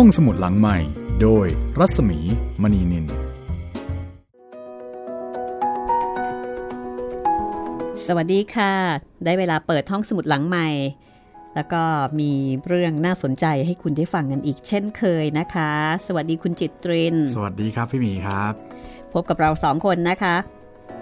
[0.00, 0.78] ห้องสมุดหลังใหม่
[1.22, 1.46] โดย
[1.78, 2.18] รัศมี
[2.62, 3.06] มณีนิน
[8.06, 8.74] สวัสดีค่ะ
[9.24, 10.68] ได้เวลาเปิดห้องสมุดหลังใหม่
[11.54, 11.82] แล้วก็
[12.20, 12.32] มี
[12.66, 15.72] เรื่องน่าสนใจให้คุณได้ฟังกันอีกเช่นเคยนะคะ
[16.06, 18.52] สวัสดีคุณจิตริน สวัสดีครับพี่หมีครับ
[19.12, 20.36] พบกับเราสองคนนะคะ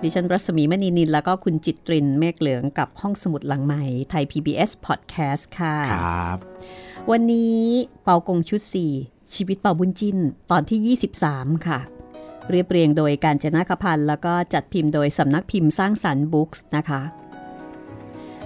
[0.02, 6.38] ดิฉันรัศมีมณีนิน แล้วก็คุณจิตรินเมฆเหลืองกับห้องสมุดหลังใหม่ไทย PBS Podcast ค่ะ ครับ
[7.10, 7.60] วันนี้
[8.02, 8.60] เปากงชุด
[8.96, 10.18] 4 ชีวิตเปาบุญจิน
[10.50, 11.78] ตอนที่ 23 ค่ะ
[12.50, 17.02] เรียบเรียงโดยการจนะพันธ์แล้วก็จัดพิมพ์โดยสำนักพิมพ์สร้างสรรค์บุ๊กส์นะคะ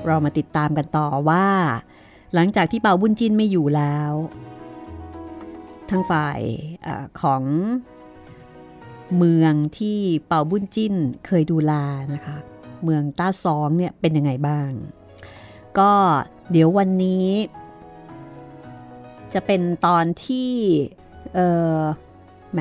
[0.07, 1.47] เรามาติดตามกันต่อว่า
[2.35, 4.13] หลังจากที่เปาบุญจินไม่อยู่แล้ว
[5.91, 6.41] ทั้งฝ่าย
[6.87, 7.43] ออของ
[9.17, 10.95] เมืองที่เปาบุญจิน
[11.27, 11.73] เคยดูแล
[12.15, 12.37] นะคะ
[12.85, 14.71] เมืองต้าซองเนี่ยเป็นยังไงบ้าง
[15.79, 15.93] ก็
[16.51, 17.27] เดี๋ยววันนี้
[19.35, 20.51] จะเป็นตอนที่
[21.35, 21.39] เอ
[21.81, 21.83] อ
[22.53, 22.61] แหม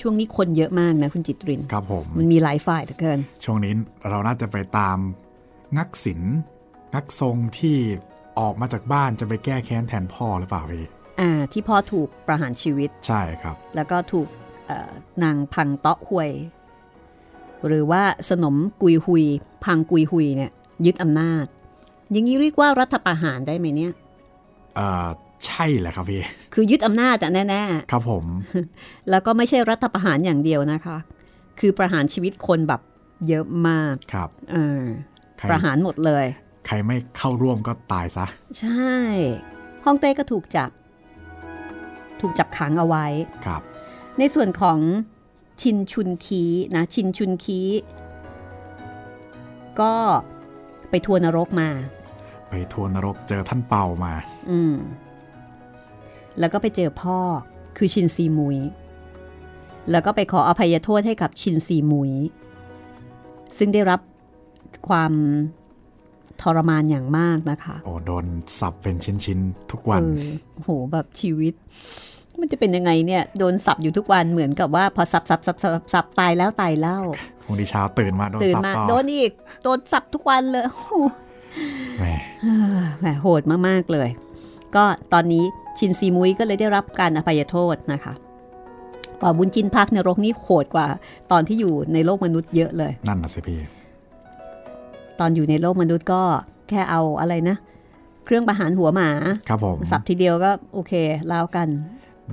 [0.00, 3.72] ช่วงนี้คนเยอะมากนะคุณจิตรินครับผมมันมีหลายฝ่ายเหลือเกิน ช่วงนี้
[4.08, 4.98] เราน่าจะไปตาม
[5.78, 6.34] งักศิลป์
[6.94, 7.76] งักทรงที่
[8.38, 10.84] ออกมาจากบ้านจะไปแก้แค้นแทนพ่อหรือเปล่าพี่
[11.20, 14.28] อ่าที่พ่อถูกประหารชีวิตใช่ครับ แล้วก็ถูก
[14.66, 14.90] เอ่อ
[15.22, 16.30] นางพังเตาะหวย
[17.66, 19.24] หรือว่าสนมกุยหุย
[19.64, 20.52] พังกุยหุยเนี่ย
[20.86, 21.44] ยึดอำนาจ
[22.10, 23.92] อย่างนี้เรียกว่ารัฐประหารได้ไหมเนี่ย
[24.76, 25.08] เอ่อ
[25.46, 26.22] ใช่แหละครับพี่
[26.54, 30.96] คือยึดอำนาจอะแน่ครับผมๆแล้วก็ไม่ใช่รัฐประหารอย่างเดียวนะคะ
[31.60, 32.80] คือประหารชีวิตคนแบบ
[33.28, 34.82] เยอะมากครับเออ
[35.38, 36.26] ใครประหารหมดเลย
[36.66, 38.26] ใครไม่เข้าร่วมก็ตายซะ
[38.60, 38.92] ใช่
[39.84, 40.70] ฮ่องเต้ก็ถูกจับ
[42.20, 43.06] ถูกจับขังเอาไว้
[43.46, 43.62] ครับ
[44.18, 44.78] ในส่วนของ
[45.60, 46.42] ชินชุนคี
[46.76, 47.60] นะชินชุนคี
[49.80, 49.92] ก็
[50.90, 51.68] ไปทัวร์นรกมา
[52.50, 54.14] ไปทัวร์นรกเจอท่านเปามา
[54.50, 54.74] อืม
[56.38, 57.18] แล้วก็ไปเจอพ่อ
[57.76, 58.58] คือชินซีมุย
[59.90, 62.12] แล้วก็ไปขออภัยโทษให้กับชินซีมุย
[63.58, 64.00] ซึ่งได้รับ
[64.88, 65.12] ความ
[66.42, 68.24] ทรมานอย่างมากนะคะ โอ้โดน
[68.58, 70.32] สับเป็นชิ้นๆทุกวันเออ
[70.64, 71.54] โหแบบชีวิต
[72.40, 76.98] มันจะเป็นยังไงเนี่ย โดนสับอยู่ทุกวันเหมือนกับว่า พอสับสับสับสับสับตายแล้วตายเล่า
[77.44, 80.92] พรุ่งนี้เช้าตื่นมาโดนตื่นสับมาต่อโดนอีกโดนสับทุกวันเลยโอ้โห
[81.98, 82.04] แหม
[83.00, 84.08] แหมโหดมากๆเลย
[84.76, 85.44] ก็ตอนนี้
[85.80, 88.14] ชินซีมุยก็เลยได้รับการอภัยโทษนะคะ
[89.20, 90.88] ป่าบุญจินพักในรกนี่โหดกว่า
[91.30, 93.60] ตอนที่อยู่ในโลกมนุษย์เยอะเลย นั่นน่ะสิพี่
[95.20, 96.22] ตอนอยู่ในโลกมนุษย์ก็
[96.68, 97.56] แค่เอาอะไรนะ
[98.24, 99.10] เครื่องประหารหัวหมา
[99.48, 100.92] ครับผม สับทีเดียวก็โอเค
[101.28, 101.68] แล้วกัน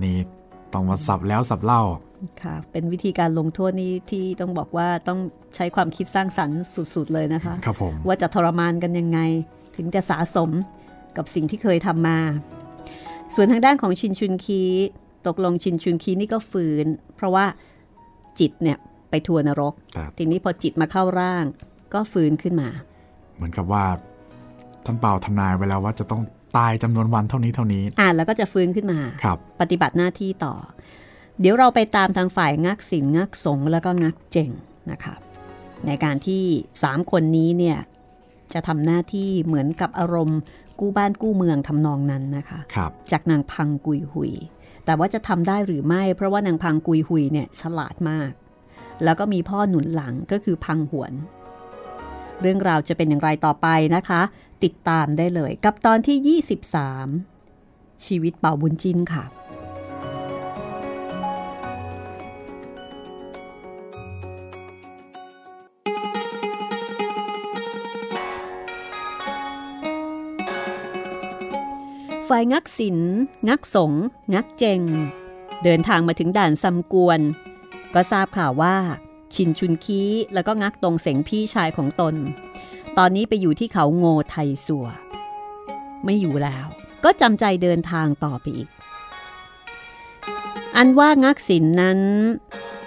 [0.03, 0.17] นี่
[0.73, 1.81] ต้องมาสับแล้วสับเล่า
[2.43, 5.19] ค่ะ เป็นวิธีการลงโทษนี้ที่ต้องบอกว่าต้อง
[5.55, 6.59] ใช้ความคิดสร้างสรรค์
[6.95, 9.19] สุด ๆ เลยนะคะ ครับผม ว่าจะทรมานกันยังไง
[9.75, 10.49] ถึงจะสะสม
[11.17, 12.19] กับสิ่งที่เคยทำมา
[13.35, 14.61] ส่วนทางด้านของชินชุนคี
[15.27, 17.45] ตกลงชินชุนคีนี่ก็ฝืน เพราะว่า
[18.39, 18.77] จิตเนี่ย
[19.09, 21.43] ไปทัวร์นรกแต่ทีนี้พอจิตมาเข้าร่าง
[21.93, 22.69] ก็ฟื้นขึ้นมา
[23.35, 23.85] เหมือนกับว่า
[24.85, 26.21] ท่านเปาทำนายไว้แล้วว่าจะต้อง
[26.57, 30.55] ตายจำนวนวันเท่านี้เท่านี้ อ่านแล้วก็จะฟื้นขึ้นมาครับ ปฏิบัติหน้าที่ต่อ
[31.39, 34.51] เดี๋ยวเราไปตามทางฝ่ายงักศิลงักสงแล้วก็งักเจง
[34.91, 35.15] นะคะ
[35.87, 36.43] ในการที่
[36.81, 37.77] 3 คนนี้เนี่ย
[38.53, 40.39] จะทำหน้าที่เหมือนกับอารมณ์
[40.79, 44.33] กู้บ้านกู้เมืองทำนองนั้นนะคะครับจากนางพังกุยหุย
[44.85, 48.31] แต่ว่าจะทำได้หรือไม่ เพราะว่านางพังกุยหุยเนี่ยฉลาดมาก
[49.03, 51.13] แล้วก็มีพ่อหนุนหลังก็คือพังหวน
[52.41, 54.21] เรื่องราวจะเป็นอย่างไรต่อไปนะคะ
[54.63, 56.39] ติดตามได้เลยกับตอนที่
[57.41, 59.23] 23 ชีวิตเป่าบุญจินค่ะ
[72.29, 72.97] ฝ่ายงักศิล
[73.49, 73.91] งักสง
[74.33, 74.81] งักเจง
[75.63, 77.19] เดินทางมาถึงด่านซำกวน
[77.93, 78.75] ก็ทราบข่าวว่า
[79.33, 80.01] ชินชุนคี
[80.33, 82.15] แล้วก็งักตรงเสงพี่ชายของตน
[82.97, 84.87] ตอนนี้ไปอยู่ที่เขาโง่ไทสัว
[86.05, 86.65] ไม่อยู่แล้ว
[87.03, 88.69] ก็จำใจเดินทางต่อไปอีก
[90.75, 91.99] อันว่างักศิลนั้น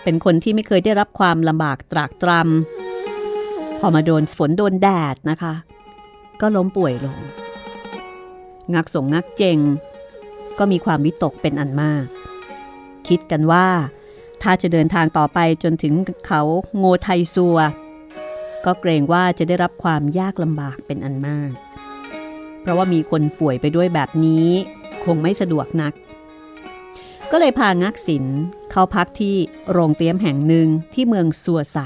[0.03, 5.55] เป็นคนที่ไม่เคยได้รับความลำบากตรากตรำพอมาโดนฝนโดนแดดนะคะ
[6.41, 7.19] ก็ล้มป่วยลง
[8.75, 9.59] งักสงงักเจง
[10.59, 12.05] ก็มีความวิตกเป็นอันมาก
[13.09, 13.67] คิดกันว่า
[14.43, 15.95] ถ้าจะเดินทางต่อไปจนถึง
[16.27, 16.43] เขา
[16.77, 17.59] โงไทซัว
[18.65, 21.53] ก็เกรงว่าจะได้รับความยากลำบากเป็นอันมาก
[22.61, 24.49] เพราะว่ามีคนป่วยไปด้วยแบบนี้
[25.05, 25.93] คงไม่สะดวกนัก
[27.31, 28.25] ก็เลยพางักศิล
[28.71, 29.37] เข้าพักที่
[29.71, 31.79] โรงเตรียมแห่งหนึ่งที่เมืองซัวใส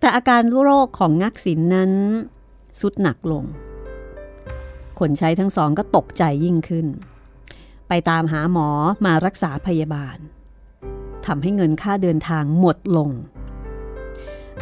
[0.00, 1.92] แต่อาการโรคของงักศิลนั้น
[2.80, 3.44] สุดหนักลง
[5.06, 6.86] คนใช้ทั้งสองก็ตกใจยิ่งขึ้น
[7.88, 8.68] ไปตามหาหมอ
[9.06, 10.16] มารักษาพยาบาล
[11.26, 13.10] ทำให้เงินค่าเดินทางหมดลง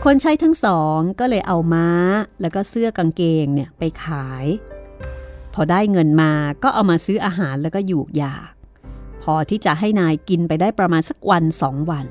[0.05, 1.89] คนใช้ทั้งสองก็เลยเอาม้า
[2.41, 4.45] แล้วก็เสื้อกางเกงเนี่ยไปขาย
[5.55, 8.35] พอได้เงินมาก็เอามาซื้ออาหารแล้วก็อยู่ยา
[9.23, 12.07] พอที่จะให้นายกินไปได้ประมาณสักวันสองวัน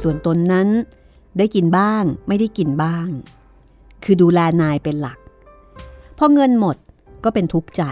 [0.00, 0.68] ส่วนตนนั้น
[1.38, 3.08] ได้กินบ้างไม่ได้กินบ้าง
[4.04, 5.18] คือดูแลนายเป็นหลัก
[6.24, 6.76] อเงินหมด
[7.24, 7.82] ก็เป็นทุกข์ใจ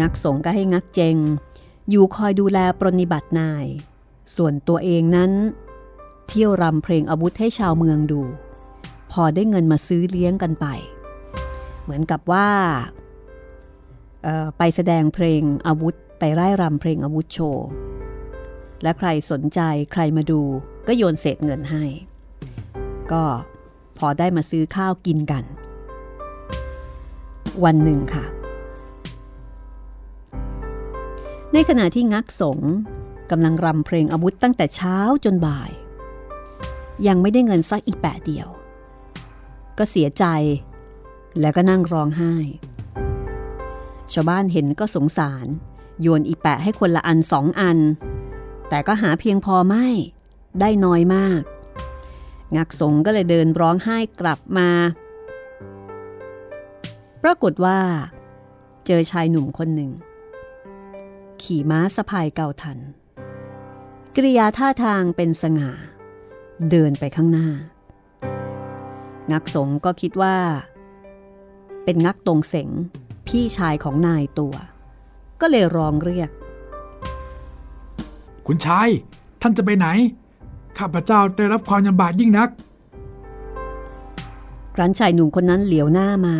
[0.00, 1.16] งักสงก็ให้งักเจง
[1.90, 3.66] อยู่คอยดูแลปรนิบัตินาย
[4.36, 5.32] ส่วนตัวเองนั้น
[6.28, 8.22] เที่ยวรำเพลงอาวุธให้ชาวเมืองดู
[9.12, 10.66] พอได้เงินมาซื้อเลี้ยงกันไป
[11.82, 12.48] เหมือนกับว่า
[14.58, 17.68] ไปแสดงเพลงอาวุธไปไล่รำเพลงอาวุธโชว์
[18.82, 19.60] และใครสนใจ
[19.92, 20.40] ใครมาดู
[20.86, 21.84] ก็โยนเศษเงินให้
[23.12, 23.24] ก็
[23.98, 25.44] พอได้มาซื้อข้าวกินกัน
[27.64, 28.24] วันหนึ่งค่ะ
[31.52, 32.58] ในขณะที่งักสง
[33.30, 35.70] กำลังรำเพลงอาวุธตั้งแต่เช้าจนบ่าย
[37.06, 38.48] ยังไม่ได้เงินสักอีแปะเดียว
[39.78, 40.24] ก็เสียใจ
[41.40, 42.34] แล้วก็นั่งร้องไห้
[44.12, 45.46] ชาวบ้านเห็นก็สงสาร
[46.00, 47.78] โยนอีแปะให้คนละอันสองอัน
[48.68, 49.86] แต่ก็หาเพียงพอไม่
[50.60, 51.42] ได้น้อยมาก
[52.56, 54.68] งักสงก็เลยเดินร้องไห้กลับมา
[57.26, 57.78] ปรากฏว่า
[58.86, 59.90] เจอชายหนุ่มคนหนึ่ง
[61.42, 62.78] ขี่ม้าสะพายเก่าทัน
[64.16, 65.70] กริยาท่าทางเป็นสง่า
[66.70, 67.48] เดินไปข้างหน้า
[69.30, 70.36] งักสงก็คิดว่า
[71.84, 72.70] เป็นงักตรงเสง
[73.26, 74.54] พี่ชายของนายตัว
[75.40, 76.30] ก็เลยร้องเรียก
[78.46, 78.88] คุณชาย
[79.42, 79.86] ท่านจะไปไหน
[80.78, 82.48] ข้าพเจ้าได้รับความยำบากยิ่งนัก
[84.78, 86.36] รันชายหนุ่มคนนั้นเหลียวหน้ามา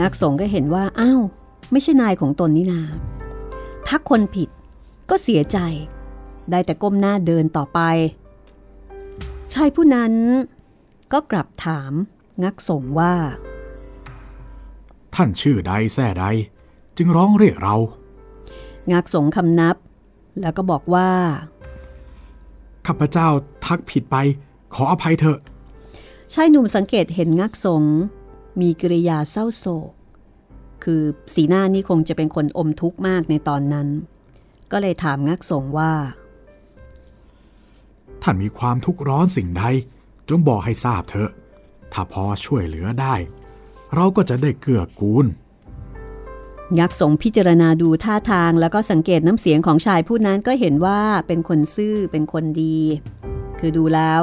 [0.00, 1.22] งักสงก็เห็นว่าอ้าว
[1.72, 2.82] ไม่ใช่นายของตนนี่นา
[3.86, 4.48] ถ้าคนผิด
[5.10, 5.58] ก็เสียใจ
[6.50, 7.80] ได้แต่ก้มหน้าเดินต่อไป
[9.54, 10.12] ชายผู้นั้น
[11.12, 11.92] ก็กลับถาม
[12.44, 13.14] งักสงว่า
[15.14, 16.24] ท่านชื่อใดแท่ใด
[16.96, 17.76] จึงร้องเรียกเรา
[18.92, 19.76] งักสงคำนับ
[20.40, 21.10] แล้วก็บอกว่า
[22.86, 23.28] ข้าพเจ้า
[23.66, 24.16] ทักผิดไป
[24.74, 25.38] ขออภัยเถอะ
[26.34, 27.82] ชายหนุ่มสังเกตเห็นงักสง
[28.60, 29.90] มีกิริยาเศร้าโศก
[30.84, 31.02] คือ
[31.34, 33.88] สีหน้านี่คงจะเป็นคนอมทุกข์มากในตอนนั้น
[34.72, 35.92] ก็เลยถามงักสงว่า
[38.22, 39.64] ท่านมีความทุกข์ร้อนสิ่งใด
[40.28, 41.30] จงบอกให้ทราบเถอะ
[41.92, 43.14] ถ้าพอช่วยเหลือได้
[43.94, 45.26] เราก็จะได้เกื้อกูล
[46.78, 52.78] ยักษ์สงพิจารณาดูท่าทางแล้วก็สังเกตน้ำเสียงของชายผู้นั้นก็เห็นว่าเป็นคนซื่อเป็นคนดี
[53.58, 54.22] คือดูแล้ว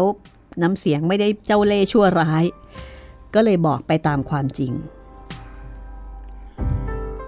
[0.62, 2.46] น้ำเสียงไม่ได้เจ้าเล่ห์ชั่วร้าย
[3.34, 4.72] ก็เลยบอกไปตามความจริง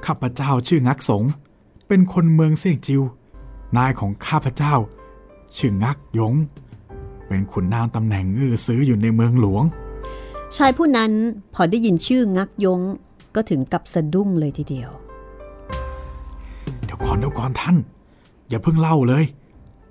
[0.05, 1.23] ข้าพเจ้าชื่องักสง
[1.87, 3.01] เป็นคนเมืองเสี่ยงจิว
[3.77, 4.73] นายของข้าพเจ้า
[5.57, 6.33] ชื่องักยง
[7.27, 9.63] เป็นขุนนางตำแหน่งอื้อซื้ออยู่ในเมืองหลวง
[10.55, 11.11] ชายผู้นั้น
[11.53, 12.81] พอได้ยินชื่องักยง
[13.35, 14.89] ก็ถึงกับสะดุ้งเลยทีเดียว
[16.83, 17.77] เดี๋ยวก่อนเดี๋ยวก่อนท่าน
[18.49, 19.23] อย่าเพิ่งเล่าเลย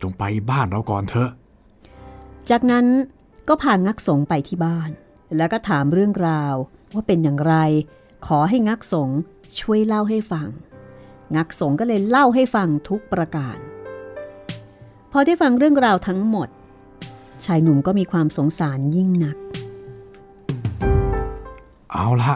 [0.03, 1.31] จงไปบ้านเราก่อนเถอะ
[2.51, 2.87] จากนั้น
[3.49, 4.91] ก็พางักสงไปที่บ้าน
[5.37, 6.55] แล้วก็ถามเรื่องราว
[6.95, 7.55] ว่าเป็นอย่างไร
[8.27, 9.09] ขอให้งักสง
[9.61, 10.49] ช่วยเล่าให้ฟัง
[11.37, 13.57] งักสงก็เลยเล่าให้ฟังทุกประการ
[15.13, 16.49] พอได้ฟังเรื่องราวทั้งหมด
[17.45, 19.37] ชายหนุ่มก็มีความสงสารยิ่งนัก
[21.93, 22.35] เอาละ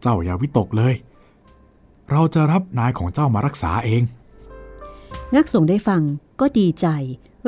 [0.00, 0.94] เจ้าอย่าวิตกเลย
[2.10, 4.02] เราจะรับนายของเจ้ามารักษาเอง
[5.34, 6.02] งักสงได้ฟัง
[6.40, 6.86] ก็ดีใจ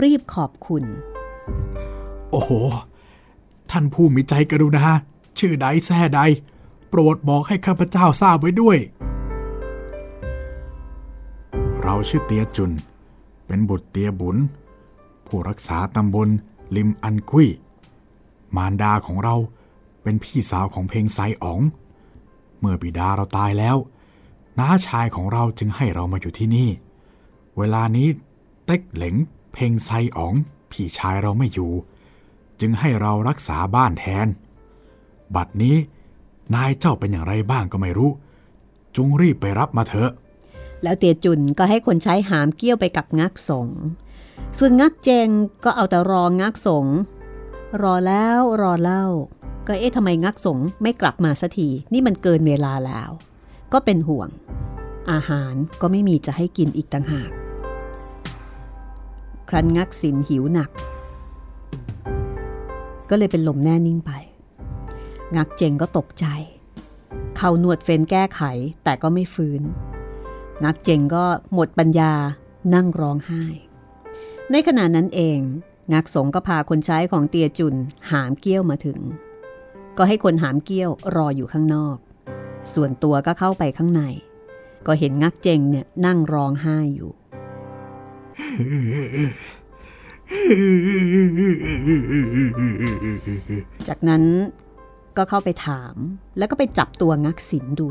[0.03, 0.85] รีบขอบคุณ
[2.31, 2.51] โอ้โห
[3.73, 4.87] ท่านผู้มีใจกรุณา
[5.39, 6.21] ชื่อใดแท้ใด
[6.89, 8.79] โปรดบอกให้ข้าพเจ้าทราบไว้ด้วย
[11.83, 12.73] เราชื่อเตียจุน
[13.47, 14.37] เป็นบุตรเตียบุญ
[15.27, 16.29] ผู้รักษาตำบล
[16.77, 17.49] ลิมอันกุย
[18.57, 19.37] มารดาของเรา
[20.03, 21.61] เป็นพี่สาวของเพลงไซอ๋อง
[22.59, 23.77] เมื่อบิดาเราตายแล้ว
[24.59, 26.69] น้าชายของเราจึงให้เรามาอยู่ที่นี่
[27.57, 28.09] เวลานี้
[28.65, 29.15] เต็กเหลง
[29.53, 30.35] เพลงไซอ๋อง
[30.71, 31.73] พี่ชายเราไม่อยู่
[32.63, 34.27] จึงให้เรารักษาบ้านแทน
[35.37, 35.77] บัดนี้
[36.55, 38.11] นายเจ้าเป็นอย่างไรบ้างก็ไม่รู้
[38.97, 40.11] จงรีบไปรับมาเถอะ
[40.83, 43.69] แล้วเตียจุนก็ให้คนใช้หามเกี้ยวไปกับงักสง
[44.59, 45.29] ส่วนงักเจง
[45.65, 46.87] ก็เอาแต่รองักสง
[47.83, 49.05] รอแล้วรอเล่า
[49.67, 53.11] ก็เอ๊ะทำไมงักสงไม่กลับมาสักทีนี่มันเกินเวลาแล้ว
[53.73, 54.29] ก็เป็นห่วง
[55.11, 57.31] อาหารก็ไม่มีจะให้กินอีกต่างหาก
[59.49, 60.71] ครั้นงักสินหิวหนัก
[63.15, 64.13] ก็เลยเป็นลมแน่นิ่งไป
[65.37, 66.27] งักเจงก็ตกใจ
[67.37, 68.43] เข้านวดเฟ้นแก้ไข
[68.85, 69.63] แต่ก็ไม่ฟื้น
[70.65, 72.13] งักเจงก็หมดปัญญา
[72.75, 73.45] นั่งร้องไห้
[74.51, 75.39] ในขณะนั้นเอง
[75.93, 77.75] งักสงก็พาคนใช้ของเตียจุน
[78.11, 78.99] หามเกี้ยวมาถึง
[79.99, 81.97] ก็ให้คนหามเกี้ยวรออยู่ข้างนอก
[82.75, 84.03] ส่วนตัวก็เข้าไปข้างใน
[84.87, 87.13] ก็เห็นงักเจงเนี่ยนั่งร้องไห้อยู่
[93.89, 94.25] จากนั้น
[95.17, 95.95] ก็เข้าไปถาม
[96.39, 97.89] แล้วก็ไปจับตัวงักสินดู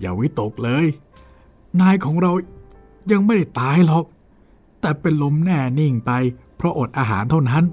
[0.00, 0.84] อย่าวิตกเลย
[1.80, 2.32] นายของเรา
[3.12, 4.04] ยังไม่ได้ตายหรอก
[4.80, 6.10] แต่เป็นลมแน่นิ่งไป
[6.56, 7.64] เพราะอดอาหารเท่านั้น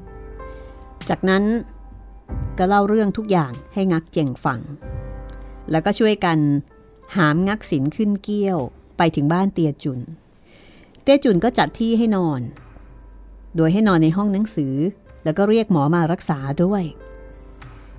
[1.10, 1.44] จากนั้น
[2.58, 4.60] ก็เล่าเรื่องทุกอย่างให้งักเจงฟัง
[5.72, 6.38] แล้วก็ช่วยกัน
[7.16, 8.60] หามงักสินขึ้นเกี้ยว
[8.98, 10.00] ไปถึงบ้านเตียจุน
[11.02, 12.42] เตียจุนก็จัดที่ให้นอน
[13.58, 14.76] โดยให้นอนในห้องหนังสือ
[15.24, 16.84] แล้วก็เรียกหมอมารักษาด้วย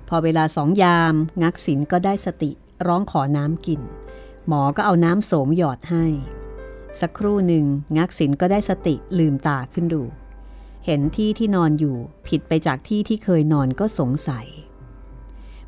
[0.07, 1.13] พอเวลาสองยาม
[1.43, 2.51] งักสินก็ได้สติ
[2.87, 3.81] ร้องขอน้ำกิน
[4.47, 6.05] หมอก็เอาน้ำโสมหยอดให้
[6.99, 7.65] สักครู่หนึ่ง
[7.97, 10.03] งักสินก็ได้สติลืมตาขึ้นดู
[10.85, 11.97] เห็นที่ที่นอนอยู่
[12.27, 14.47] ผิดไปจากที่ที่เคยนอนก็สงสัย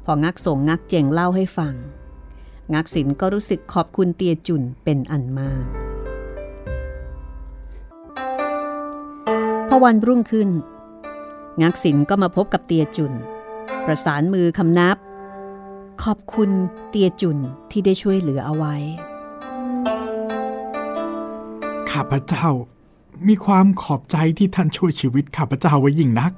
[0.06, 1.74] พองักสงงักเจงเล่าให้ฟัง
[2.74, 5.81] งักสินก็รู้สึกขอบคุณเตียจุนเป็นอันมาก
[9.74, 10.50] พอวันรุ่งขึ้น
[11.62, 13.14] งักสินก็มาพบกับเตียจุน
[13.86, 14.98] ประสานมือคำนับ
[16.04, 16.50] ขอบคุณ
[16.90, 17.38] เตียจุน
[17.72, 18.76] ที่ได้ช่วยเหลือเอาไว้
[21.92, 22.48] ข้าพเจ้า
[23.28, 26.32] มีความขอบใจที่ท่านช่วยชีวิตข้าพเจ้าไว้ยิ่งนัก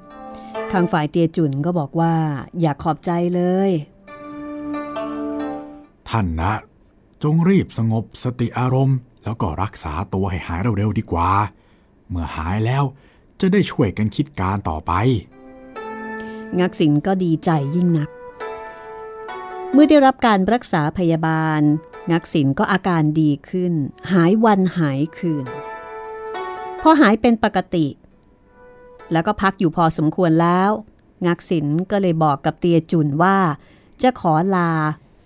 [0.72, 2.14] ทางฝ่ายเตียจุนก็บอกว่า
[2.60, 3.70] อยากขอบใจเลย
[6.08, 6.52] ท่านนะ
[7.22, 11.30] จงรีบสงบสติอารมณ์ แล้วก็รักษาตัวให้หายเร็วๆดีกว่า
[12.08, 12.84] เมื่อหายแล้ว
[13.40, 14.92] จะได้ช่วยกันคิดการต่อไป
[16.60, 18.10] งักสินก็ดีใจยิ่งนัก
[19.72, 21.60] เมื่อได้รับการรักษาพยาบาล
[22.12, 23.72] งักสินก็อาการดีขึ้น
[24.12, 25.46] หายวันหายคืน
[26.82, 27.86] พอหายเป็นปกติ
[29.12, 30.70] แล้วก็พักอยู่พอสมควรแล้ว
[31.26, 33.38] งักสินก็เลยบอกกับเตียจุนว่า
[34.02, 34.72] จะขอลา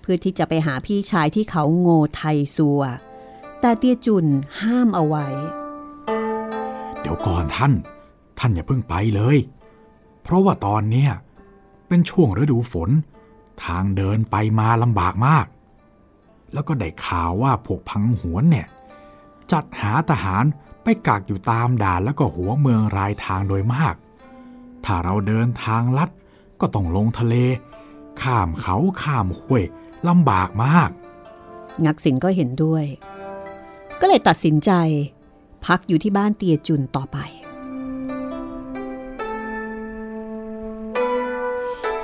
[0.00, 2.22] เพื่อที่จะไปหาพี่ชายที่เขาโง่ไท
[2.56, 2.82] ซัว
[3.60, 4.26] แต่เตียจุน
[4.60, 5.26] ห้ามเอาไว้
[7.00, 7.72] เดี๋ยวก่อนท่าน
[8.38, 9.36] ท่านอย่าเพิ่งไปเลย
[10.22, 11.10] เพราะว่าตอนเนี้ย
[11.88, 12.90] เป็นช่วงฤดูฝน
[13.64, 15.46] ทางเดินไปมาลำบากมาก
[16.52, 18.66] แล้วก็ได้ข่าวว่าพวกพังหวนเนี่ย
[19.52, 20.44] จัดหาทหาร
[20.82, 23.94] ไปกักอยู่ตามด่านแล้วก็หัวเมืองรายทางโดยมาก
[24.84, 26.10] ถ้าเราเดินทางลัด
[26.60, 27.34] ก็ต้องลงทะเล
[28.22, 29.62] ข้ามเขาข้ามห้วย
[30.08, 30.90] ลำบากมาก
[31.84, 32.84] งักสินก็เห็นด้วย
[34.00, 34.72] ก็เลยตัดสินใจ
[35.66, 37.18] พักอยู่ที่บ้านเตียจุนต่อไป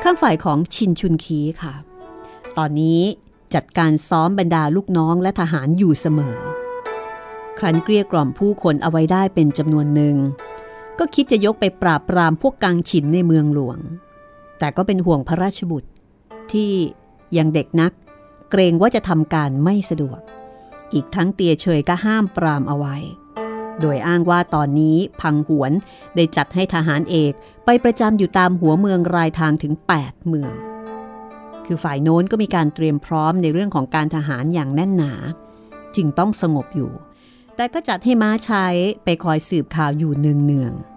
[0.06, 1.75] ข้างฝ่ายของชินชุนคีค่ะ
[2.58, 3.00] ตอนนี้
[3.54, 6.37] จัดการซ้อมบรรดาลูกน้องและทหารอยู่เสมอ
[7.58, 10.16] ครั้นเกลี้ยกล่อมผู้คนเอาไว้ได้เป็นจำนวนหนึ่ง
[10.99, 13.78] ก็คิดจะยกไปปราบปรามพวกกังฉินในเมืองหลวง
[14.58, 15.90] แต่ก็เป็นห่วงพระราชบุตร
[16.52, 16.73] ที่
[17.37, 17.92] ยังเด็กนัก
[18.50, 20.20] เกรงว่าจะทำการไม่สะดวก
[20.92, 22.96] อีกทั้งเตียเฉยก็ห้ามปรามเอาไว้
[23.80, 25.73] โดยอ้างว่าตอนนี้พังหวน
[26.14, 27.32] ได้จัดให้ทหารเอก
[27.64, 30.52] ไปประจำอยู่ตามหัวเมืองรายทางถึง 8 เมือง
[31.66, 35.12] คือฝ่ายโน้นก็มีการเตรียมพร้อมในเรื่องของการทหารอย่างแน่นหนา
[35.97, 36.92] จึงต้องสงบอยู่
[37.56, 38.66] แต่ก็จัดให้ม้าใช้
[39.04, 40.94] ไปคอยสืบข่าวอยู่เนืองๆ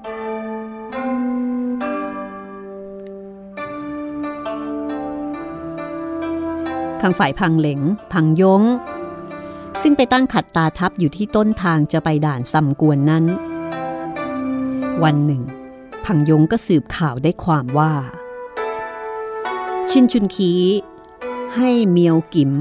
[7.01, 7.81] ข้างฝ่ายพังเหลง
[8.13, 8.63] พังยง
[9.81, 13.25] ซึ่งไปตั้งขัดตาทับอยู่ที่ต้นทางจะไปด่านซัมกวนนั้น
[15.03, 15.43] วันหนึ่ง
[16.11, 17.93] พังยงก็สืบข่าวได้ความว่า
[19.89, 20.53] ชินชุนคี
[21.55, 22.51] ให้เมียวกิม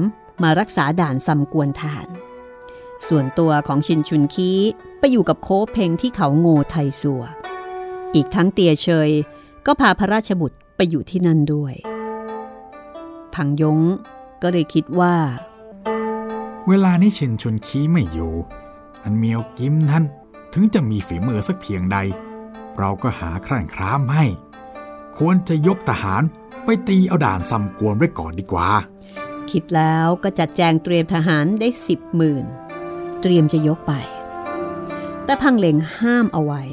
[0.43, 2.07] มารักษาด่านซัมกวนแทน
[3.07, 4.51] ส่วนตัวของชินชุนคี
[4.99, 7.23] ไปอยู่กับโคเพงที่เขาโง่ไทซัว
[8.15, 9.09] อีกทั้งเตียเชย
[9.65, 11.73] ก็พาพระราชบุตรไปอยู่ที่นั่นด้วย
[13.33, 13.79] พังยง
[14.41, 15.15] ก็เลยคิดว่า
[16.67, 18.33] เวลานี้ชินชุนคีไม่อยู่
[19.03, 20.03] อันเมียวกิมนั้น
[20.53, 21.99] ถึงจะมีฝีมือสักเพียงใด
[22.77, 24.25] เราก็หาครั่นครามให้
[25.17, 26.23] ควรจะยกทหาร
[26.63, 28.69] ไปตีเอาด่านซัมกวนไว้ก่อนดีกว่า
[29.51, 32.45] คิดแล้วก็จัดแจงเตรียมทหารได้สิบหมื่น
[33.21, 33.93] เตรียมจะยกไป
[35.25, 36.63] แต่พังเหลงห้ามเอาไว้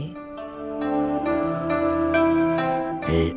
[3.07, 3.31] เอ๊ะ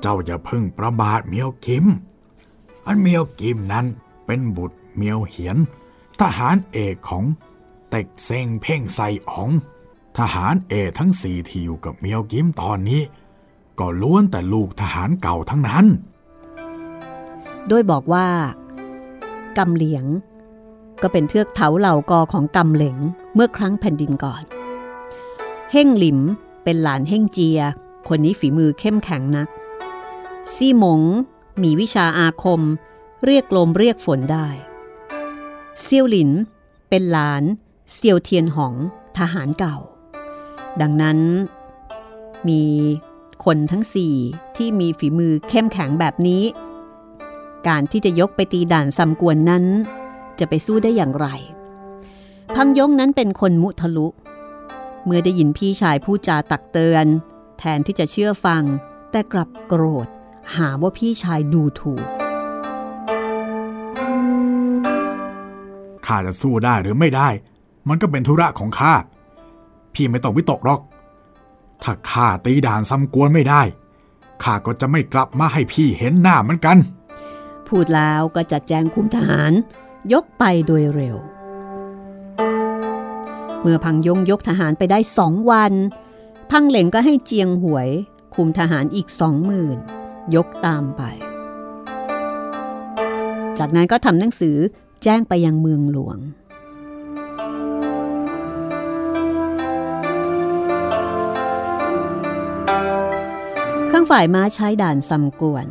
[0.00, 1.86] เจ้าอย่าเพิ่งประมาทเมียวกิม
[2.86, 3.86] อันเมียวกิมนั้น
[4.26, 5.56] เป็นบุตรเมียวเหียน
[6.20, 7.24] ทหารเอกของ
[7.88, 9.50] เต็กเซงเพ่งไซอ๋อง
[10.16, 13.02] ทหารเอทั้งสี่ที่อยู่กับเมียวกิมตอนนี้
[13.78, 15.86] ก็ล้วนแต่ลูกทหารเก่าทั้งนั้น
[17.68, 18.28] โดยบอกว่า
[19.58, 20.04] กำเหลียง
[21.02, 22.96] ก็เป็นเทือกเถาเหล่ากอของกำเหลง
[23.34, 24.42] เมื่อครั้งแผ่นดินก่อน
[25.72, 26.18] เฮ่งหลิม
[26.64, 27.60] เป็นหลานเฮ่งเจีย
[28.08, 29.48] คนนี้ฝีมือเข้มแข็งนัก
[30.54, 31.02] ซี่หมง
[31.62, 32.60] มีวิชาอาคม
[33.24, 34.48] เรียกลมเรียกฝนได้
[35.82, 36.30] เซียวหลิน
[36.88, 37.42] เป็นหลาน
[37.92, 38.74] เซียวเทียนหอง
[39.18, 39.76] ทหารเก่า
[40.80, 41.18] ดังนั้น
[42.48, 42.62] มี
[43.44, 44.14] คนทั้งสี่
[44.56, 46.42] ที่มีฝีมือเข้มแข็งแบบนี้
[47.68, 49.64] การที่จะยกไปตีด่านซำกวนนั้น
[50.38, 51.26] จะไปสู้ได้อย่างไร
[52.54, 54.08] พังยงนั้นเป็นคนมุทะลุ
[55.04, 57.06] เมื่อได้ยินพี่ชายพูดจาตักเตือน
[57.58, 58.62] แทนที่จะเชื่อฟัง
[59.10, 60.06] แต่กลับโกรธ
[60.56, 62.04] หาว่าพี่ชายดูถูก
[66.06, 67.28] ข้าจะสู้ได้หรือไม่ได้
[67.88, 68.94] มันก็เป็นธุระของข้า
[69.98, 70.80] พี่ไม่ต้องวิตกหรอก
[71.82, 73.62] ถ้าข้าตีด่านซ้ำกวนไม่ได้
[74.42, 76.76] ข้าก็จะไม่กลับมาให้พี่เห็นหน้าเหมือนกัน
[77.68, 79.52] พูดแล้วก็จัดแจงคุมทหาร
[80.12, 81.16] ยกไปโดยเร็ว
[83.60, 85.72] เมื่อพังยงยกทหารไปได้สองวัน
[86.50, 87.88] พังเหล่งก็ให้เจียงหวย
[88.34, 89.78] คุมทหารอีกสองหมื่น
[90.34, 91.02] ยกตามไป
[93.58, 94.56] จากนั้นก็ทำหนังสือ
[95.02, 96.18] แจ้งไปยังเมืองหลวง
[103.92, 105.66] ข้างฝ่ายม้าใช้ด่านซำกวน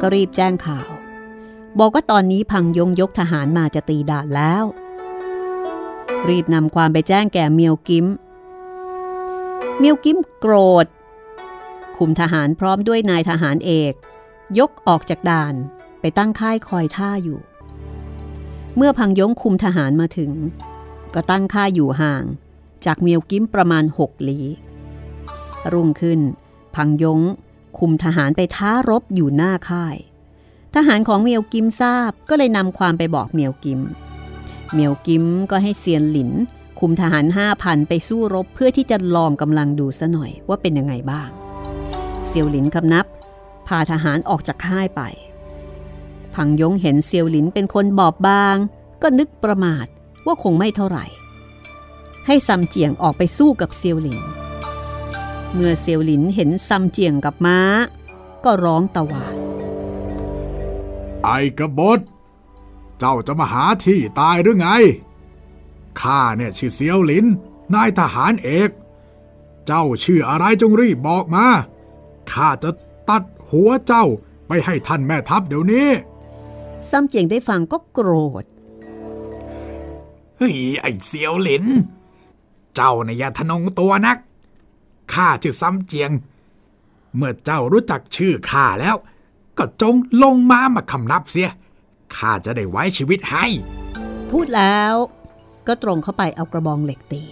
[0.00, 0.90] ก็รีบแจ้งข่าว
[1.78, 4.64] บอกว่าตอนนี้พังยงยกทหารมาจะตีด่านแล้ว
[6.28, 8.06] รีบนำความไปแจ้งแก่เมียวกิม
[9.78, 10.86] เมียวกิมโกรธ
[11.96, 13.92] คุมทหารพร้อมด้วยนายทหารเอก
[14.58, 15.54] ยกออกจากด่าน
[16.00, 17.40] ไปตั้งค่ายคอยท่าอยู่
[18.76, 20.32] เมื่อพังยงคุมทหารมาถึง
[21.14, 22.24] ก็ตั้งค่ายอยู่ห่าง
[22.84, 24.46] จากเมียวกิมประมาณหกลี้
[25.72, 26.20] รุ่งขึ้น
[26.74, 27.20] พังยง
[27.78, 29.96] คุมทหารไปท้ารบอยู่หน้าค่าย
[30.74, 33.80] ทหารของเมียวกิมทราบก็เลยนำความไปบอกเมียวกิม
[34.72, 36.30] เมียวกิมก็ให้เซียนหลิน
[36.80, 41.28] คุมทหารห้าพันไปสู้รบเพื่อที่จะลองกำลังดูซะหน่อยว่าเป็นยังไงบ้าง
[42.26, 43.06] เซียวหลินคำนับ
[43.66, 45.02] พาทหารออกจากค่ายไป
[46.34, 48.56] พังยงเห็นเซียวหลินเป็นคนบอบบาง
[49.02, 49.86] ก็นึกประมาท
[50.26, 51.06] ว่าคงไม่เท่าไหร่
[52.26, 54.20] ให้ซัมเจียงออกไปสู้กับเซียวหลิน
[55.54, 57.58] เมื่อเซียวหลินเห็นซัมเจียงกับม้า
[58.44, 59.34] ก็ร้องตะหวาด
[61.24, 62.00] ไอ้กบฏ
[62.98, 64.68] เจ้าจะมาหาที่ตายหรือไง
[66.00, 67.26] ข้าเนี่ยชื่อเซียวหลิน
[67.74, 68.70] นายทหารเอก
[69.66, 71.46] เจ้าชื่ออะไรจงรีบบอกมา
[72.32, 72.70] ข้าจะ
[73.08, 74.04] ตัดหัวเจ้า
[74.46, 75.88] ไปให้ท่านแม่ทัพเดี๋ยวนี้
[76.90, 78.10] ซัมเจียงได้ฟังก็โกร
[78.42, 78.44] ธ
[80.38, 81.64] เฮ้ยไอ้เซียวหลิน
[82.74, 84.18] เจ้าเนี่ยอย่าทะนงตัวนัก
[85.14, 86.10] ข้าชื่อซ้ำเจียง
[87.16, 88.96] เมื่อเจ้ารู้จักชื่อข้าแล้ว
[89.58, 91.50] ก็จงลงมามาคำนับเสีย
[92.16, 93.46] ข้าจะได้ไว้ชีวิตให้
[94.30, 94.94] พูดแล้ว
[95.66, 97.22] ก็ตรงเข้าไปเอากระบองเหล็กตี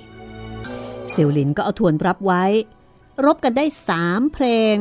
[1.11, 2.45] เซียวหลินก็เอาทวนรับไว้
[3.25, 4.77] รบกันได้สามเพลง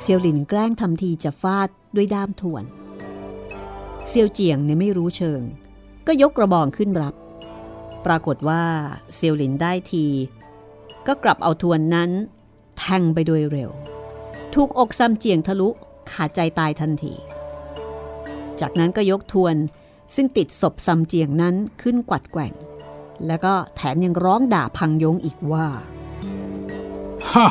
[0.00, 2.64] เซียวหลินแกล้งทำทีจะฟาดด้วยด้ามทวน
[4.08, 5.42] เซียวเจียงเนี่ยไม่รู้เชิง
[6.06, 7.14] ก็ยกกระบองขึ้นรับ
[8.06, 8.62] ปรากฏว่า
[9.14, 10.04] เซียวหลินได้ที
[11.06, 12.10] ก็กลับเอาทวนนั้น
[12.78, 13.70] แทงไปโดยเร็ว
[14.54, 15.68] ถูกอกซัมเจียงทะลุ
[16.10, 17.14] ขาดใจตายทันที
[18.60, 19.56] จากนั้นก็ยกทวน
[20.14, 22.52] ซึ่งติดศพซัมเจียงนั้นขึ้นกวัดแกว่ง
[23.26, 25.66] แล้วก็แถมยังร้องด่าพังยงอีกว่า
[27.30, 27.50] ฮะ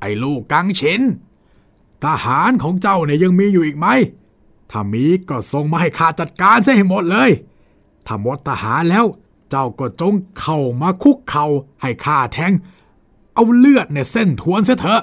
[0.00, 1.02] ไอ้ลูกกังเฉิน
[2.04, 3.86] ทหารของเจ้าเนี่ยยังมีอยู่อีกไหม
[4.70, 7.30] ถ้ามีก็ส่งมาให้ข้าจัดการซะให้หมดเลย
[8.06, 9.04] ถ้าหมดทหารแล้ว
[9.54, 11.46] เจ้าก็จงเข้ามาคุกเข่า
[11.80, 12.52] ให้ข้าแทง
[13.34, 15.02] เอาเลือดเนี่ยเส้นทวนเสียเถอะ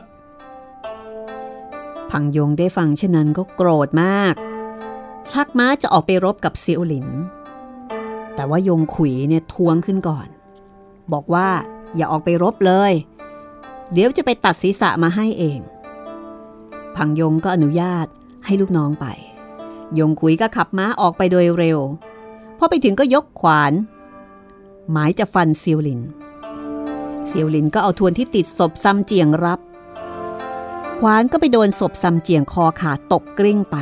[2.10, 4.34] พังยงได้ฟังเช่นนั้นก็โกรธมาก
[5.32, 7.08] ชักม้าจะออกไปรบกับเซียวหลิน
[8.36, 10.28] แต่ว่ายงขุยเนี่ยทวงขึ้นก่อน
[11.14, 11.50] บอกว่า
[11.96, 12.94] อย่าออกไปรบเลย
[13.94, 15.60] เดี๋ยวจะไปตัดศีรษะมาให้เอง
[16.96, 18.08] พังยงก็อนุญาต
[18.46, 19.06] ให้ลูกน้องไป
[20.00, 21.80] ยงขุยก็ขับม้าออกไปโดยเร็ว
[22.58, 23.74] พอไปถึงก็ยกขวาน
[24.92, 26.02] หมายจะฟันเซียวหลิน
[27.28, 29.60] เซียวหลินก็เอาทวนที่ติดศพซัมเจียงรับ
[31.00, 33.78] ขวานก็ไปโดนศพซัมเจียงคอขาดตกกลิ้งไป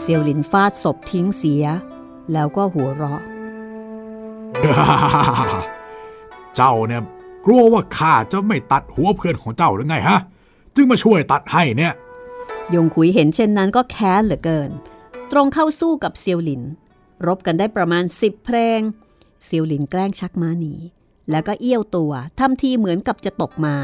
[0.00, 1.64] เซียวหลินฟาดศพทิ้งเสีย
[2.32, 3.22] แล้วก็หัวเราะ
[6.56, 7.02] เจ้าเนี่ย
[7.46, 10.18] กลัวว่าข้าจะไม่ตัดหัวเพื่อนของเจ้าหรือไงฮะ
[10.74, 11.94] จึงมาช่วยตัดให้เนี่ย
[12.74, 14.70] ยงขุยเห็นเช่นนั้นก็แค้นเหลือเกิน
[15.30, 16.62] ตรงเข้าสู้กับเซียวหลิน
[17.26, 18.80] รบกันได้ประมาณสิบเพลง
[19.44, 20.74] เซียวหลินแกล้งชักม้าหนี
[21.30, 23.76] แล้วก็เอี้ยวตัวทำทีเหมือนกับจะตกม้า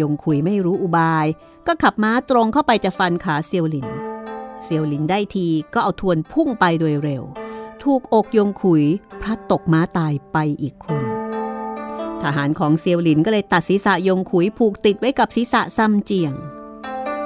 [0.00, 1.26] ยงขุยไม่รู้อุบาย
[1.66, 3.88] ก็ขับม้าตรงเข้าไปจะฟันขาเซียวหลิน
[4.62, 7.22] เซียวหลินได้ทีก็เอาทวนพุ่งไปโดยเร็ว
[7.82, 8.84] ถูกอกยงขุย
[9.22, 11.02] พลัดตกม้าตายไปอีกคน
[12.22, 16.34] ทหารของเซียวหลินก็เลยตัดศีรษะยงขุยผูกติดไว้กับศีรษะซัมเจียง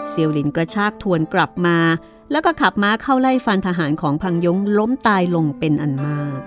[0.08, 1.78] เซียวหลินกระชากทวนกลับมา
[2.30, 6.40] แล้วก็ขับม้าเข้าไล่ฟันทหารของพังยงล้มตายลงเป็นอันมาก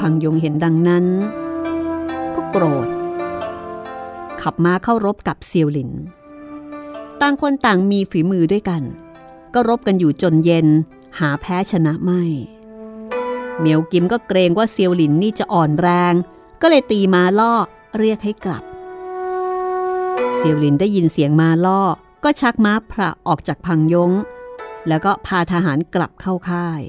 [0.00, 1.06] พังยงเห็นดังนั้น
[2.34, 2.88] ก็โกรธ
[4.42, 5.90] ขับม้าเข้ารบกับเซียวหลิน
[7.20, 8.82] ต่างคนต่างมีฝีมือด้วยกัน
[9.54, 10.66] ก็รบกันอยู่จนเย็น
[11.18, 12.22] หาแพ้ชนะไม่
[13.58, 16.14] เมียวกิมก็เกรงว่าเซียวหลินนี่จะอ่อนแรง
[16.60, 17.54] ก็เลยตีมาล่อ
[17.98, 18.64] เรียกให้กลับ
[20.36, 21.82] เซียวหลินได้ยินเสียงมาล่อ
[22.24, 24.10] ก็ชักม้าพระออกจากพังยง
[24.88, 26.82] แล้วก็พาทหารกลับเข้าค่าย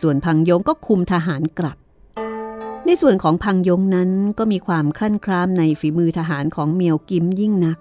[0.00, 1.78] ส่วนพังยงก็คุมทหารกลับ
[2.90, 7.78] ในส่วนของพังยงนั้นก็มีความคลั่นคล้ามในฝีมือทหารของเมียวกิมยิ่งนัก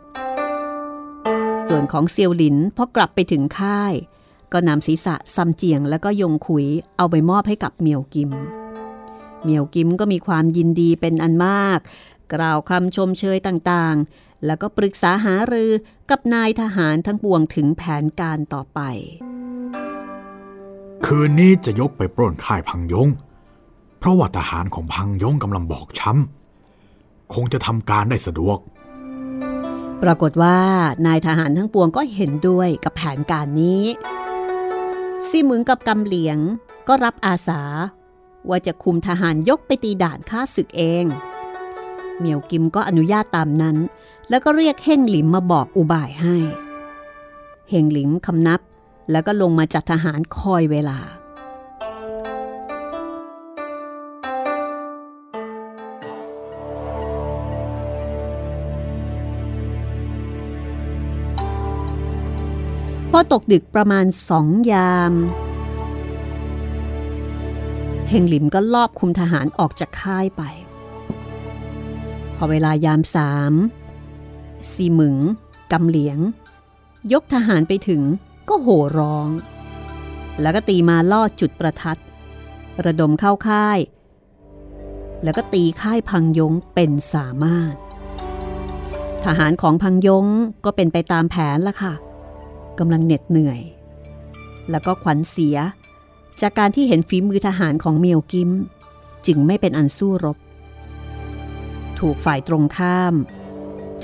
[1.67, 3.93] ส่วนของเซียวหลินพอกลับไปถึงค่าย
[4.53, 6.65] ก็นำศีรษะซัมเจียงแล้วก็ยงขุย
[6.97, 8.31] เอาไปมอบให้กับเมียวกิม
[9.43, 11.79] เมียวกิมก็มีความยินดีเป็นอันมาก
[12.33, 15.71] กล่าวคำชมเชยต่างๆ แล้วก็ปรึกษาหารือ
[16.09, 18.79] กับนายทหารทั้งปวงถึงแผนการต่อไป
[21.05, 23.09] คืนนี้จะยกไปปล้นค่ายพังยง
[23.99, 28.59] เพราะว่าทหารของพังยงกำลังบอกช้ำ คงจะทำการได้สะดวก
[30.03, 30.57] ปรากฏว่า
[31.05, 33.83] นายทหารทั้งปวงก็เห็นด้วยกับแผนการนี้
[35.27, 36.37] ซี่หมึงกับกำเหลียง
[36.87, 37.61] ก็รับอาสา
[38.49, 41.05] ว่าจะคุมทหารยกไปตีด่านฆ่าศึกเอง
[42.19, 43.77] เมียวกิมก็อนุญาตตามนั้น
[44.29, 46.35] แล้วก็เรียกเฮงหลิมมาบอกอุบายให้
[47.69, 48.61] เฮงหลิมคำนับ
[49.11, 50.99] แล้วก็ลงมาจัดทหารคอยเวลา
[63.19, 65.13] อตกดึกประมาณสองยาม
[68.09, 70.41] เฮงหลิมก็ลอบคุมทหารออกจากค่ายไป
[72.35, 73.53] พอเวลายามสาม
[74.71, 75.17] ซีหมึง
[75.71, 76.19] กำเหลียง
[77.13, 78.01] ยกทหารไปถึง
[78.49, 79.29] ก็โห่ร้อง
[80.41, 81.99] แล้วก็ตีมาล่อจุดประทัด
[82.85, 83.79] ระดมเข้าค่าย
[85.23, 87.73] แล้วก็ตีค่ายพังยงเป็นสามารถ
[89.25, 90.25] ทหารของพังยง
[90.65, 91.93] ก็เป็นไปตามแผนละค่ะ
[92.79, 93.59] กำลังเหน็ดเหนื่อย
[94.69, 95.57] แล้วก็ขวัญเสีย
[96.41, 98.51] จากการที่เห็นฝีมือทหารของเมียวกิม
[99.25, 100.37] จึงไม่เป็นอันสู้รบ
[101.99, 103.13] ถูกฝ่ายตรงข้าม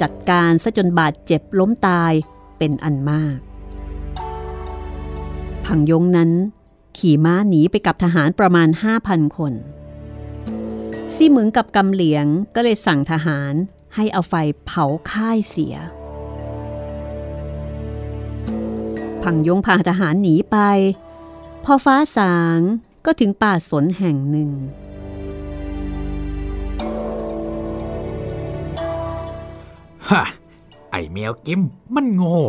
[0.01, 2.13] จัดการซะจนบาดเจ็บล้มตาย
[2.57, 3.39] เป็นอันมาก
[5.65, 6.31] พังยงนั้น
[6.97, 8.69] ขี่ม้าหนีไปกับทหารประมาณ
[9.01, 9.53] 5,000 คน
[11.15, 13.53] ซี่หมึงกับกำเหลียงก็เลยสั่งทหาร
[13.95, 14.33] ให้เอาไฟ
[14.65, 15.75] เผาค่ายเสีย
[19.25, 20.57] พังยงพาทหารหนีไป
[21.63, 22.59] พอฟ้าสาง
[23.05, 24.49] ก็ถึงป่าสนแห่งหนึ่ง
[30.09, 30.23] ฮะ
[30.91, 31.61] ไอเมียวกิม
[31.95, 32.39] มันโง่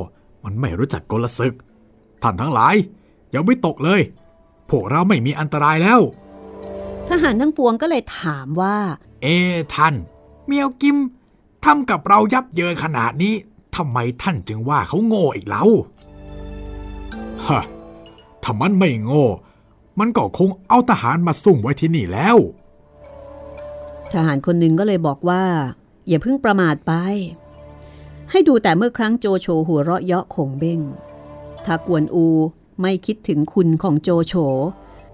[0.44, 1.54] มันไม่รู้จักกลศึก
[2.22, 2.74] ท่านทั้งหลาย
[3.30, 4.00] อย่าไม่ตกเลย
[4.70, 6.00] พวกเราไม่มีอันตรายแล้ว
[7.08, 8.76] ทหารทั้งปวงก็เลยถามว่า
[9.22, 9.26] เอ
[9.74, 9.94] ท่าน
[10.46, 10.96] เมียวกิม
[11.64, 13.34] ทำกับเรายับเยินขนาดนี้
[13.76, 15.68] ทำไมท่านจึงว่าเขาโง่อีกแล้ว
[17.48, 17.62] ฮะ
[18.42, 19.26] ถ้ามันไม่โง่
[19.98, 22.36] มันก็คงเอาทหารมาซุ่มไว้ที่นี่แล้ว
[24.12, 25.44] ทหารคนหนึ่งก็เลยบอกว่า
[26.08, 26.92] อย่าเพิ่งประมาทไป
[28.30, 30.80] ให้ดูแต่เมื่อครั้งโจโฉหัวเราะเยาะขงเบ้ง
[31.64, 32.26] ถ้ากวนอู
[32.80, 34.34] ไม่คิดถึงคุณของโจโฉ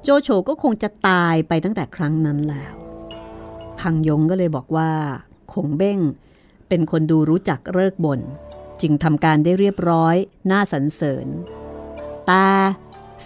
[0.03, 2.75] โจโฉก็คงจะตายไปตั้งแต่ครั้งนั้นแล้ว
[3.81, 4.91] พังยงก็เลยบอกว่า
[5.53, 5.99] ขงเบ้ง
[6.69, 8.21] เป็นคนดูรู้จักเลิกบน
[8.81, 10.17] จึงทำการได้เรียบร้อย
[10.51, 11.27] น่าสรรเสริญ
[12.27, 12.47] แต่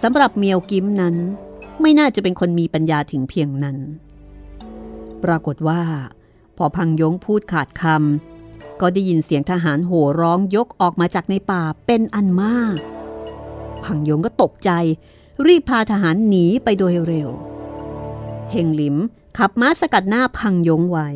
[0.03, 1.17] สำหรับเมียวกิมนั้น
[1.81, 3.77] ไม่น่าจะเป็นคนมีปัญญาถึงเพียงนั้น
[5.25, 5.83] ปรากฏว่า
[6.57, 12.77] พอพังยงพูดขาดคำก็ได้ยินเสียงทหารโห่ร้องยกออกมาจากในป่าเป็นอันมาก
[13.85, 14.71] พังยงก็ตกใจ
[15.47, 17.31] รีบพาทหารหนีไปโดยเร็ว
[18.51, 18.97] เฮงหลิม
[19.39, 21.09] ขับม้าสกัดหน้าพังยงไว้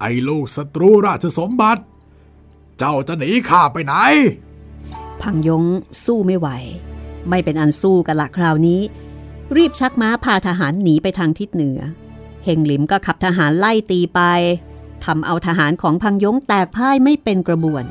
[0.00, 1.82] ไอ้ลูกศัตรูราชสมบัติ
[2.78, 3.94] เจ้าจะหนีข้าไปไหน
[5.22, 5.64] พังยง
[6.04, 6.48] สู้ไม่ไหว
[7.28, 8.80] ไม่เป็นอันสู้กันละคราวนี้
[9.56, 11.80] รีบชักม้าพาทหารหนีไปทางทิศเหนือ
[12.44, 14.20] เฮงหลิมก็ขับทหารไล่ตีไป
[15.04, 17.84] ทำเอาทหารของพังยงแตกพ่ายไม่เป็นกระบวน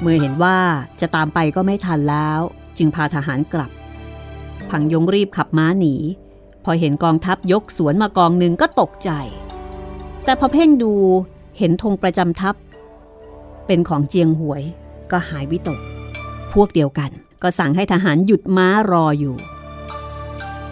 [0.00, 0.58] เมื่อเห็นว่า
[1.00, 2.40] จะตามไปก็ไม่ทันแล้ว
[2.78, 3.70] จึงพาทหารกลับ
[4.70, 5.94] พังยงรีบขับม้าหนี
[6.64, 9.10] พอเห็นกองทัพยกสวนมากองหนึ่งก็ตกใจ
[10.24, 10.92] แต่พอเพ่งดู
[11.58, 12.54] เห็นธงประจำทัพ
[13.66, 14.62] เป็นของเจียงหวย
[15.10, 15.80] ก็หายวิตก
[16.54, 17.10] พวกเดียวกัน
[17.42, 19.36] ก็สั่งให้ทหารหยุดม้ารออยู่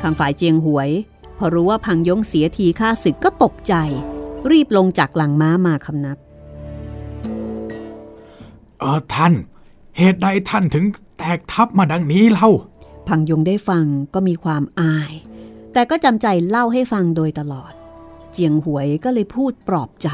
[0.00, 0.90] ทางฝ่ายเจียงหวย
[1.38, 3.74] พอรู้ว่าพังยงเสียทีฆ่าศึกก็ตกใจ
[4.50, 6.18] รีบลงจากหลังม้ามาคำนับ
[8.78, 9.32] เออท่าน
[9.96, 10.84] เหตุใดท่านถึง
[11.18, 12.50] แตกทัพมาดังนี้เล่า
[13.08, 15.12] พังยงได้ฟังก็มีความอาย
[15.72, 17.72] แต่ก็จำใจเล่าให้ฟังโดยตลอด
[18.32, 20.08] เจียงหวยก็เลยพูดปลอบใจ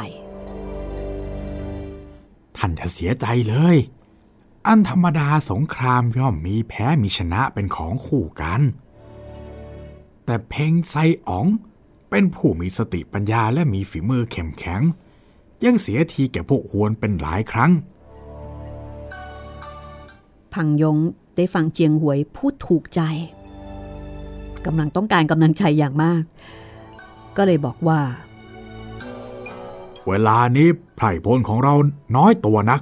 [2.57, 3.77] ท่านจะเสียใจเลย
[4.67, 8.61] อันธรรมดาสงครามย่อมมีแพ้มีชนะเป็นของคู่กัน
[10.25, 10.95] แต่เพ่งไซ
[11.27, 11.47] อ๋อง
[12.11, 14.83] เป็นผู้มีสติปัญญาและมีฝีมือเข้มแข็ง
[15.65, 17.71] ยังเสียทีแก่พวกหวนเป็นหลายครั้ง
[20.53, 20.99] พังยง
[21.37, 23.01] ได้ฟังเจียงหวยพูดถูกใจ
[24.67, 26.23] กำลังต้องการกำลังใจอย่างมาก
[27.37, 28.01] ก็เลยบอกว่า
[30.09, 31.75] เวลานี้ไพร่พลของเรา
[32.17, 32.81] น้อยตัวนัก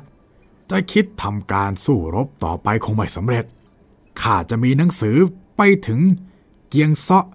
[0.73, 3.45] จะคิดทำการสู้รบต่อไปคงไม่สำเร็จ
[4.21, 5.17] ข้าจะมีหนังสือ
[5.57, 6.01] ไปถึง
[6.69, 7.27] เกียงเซาะ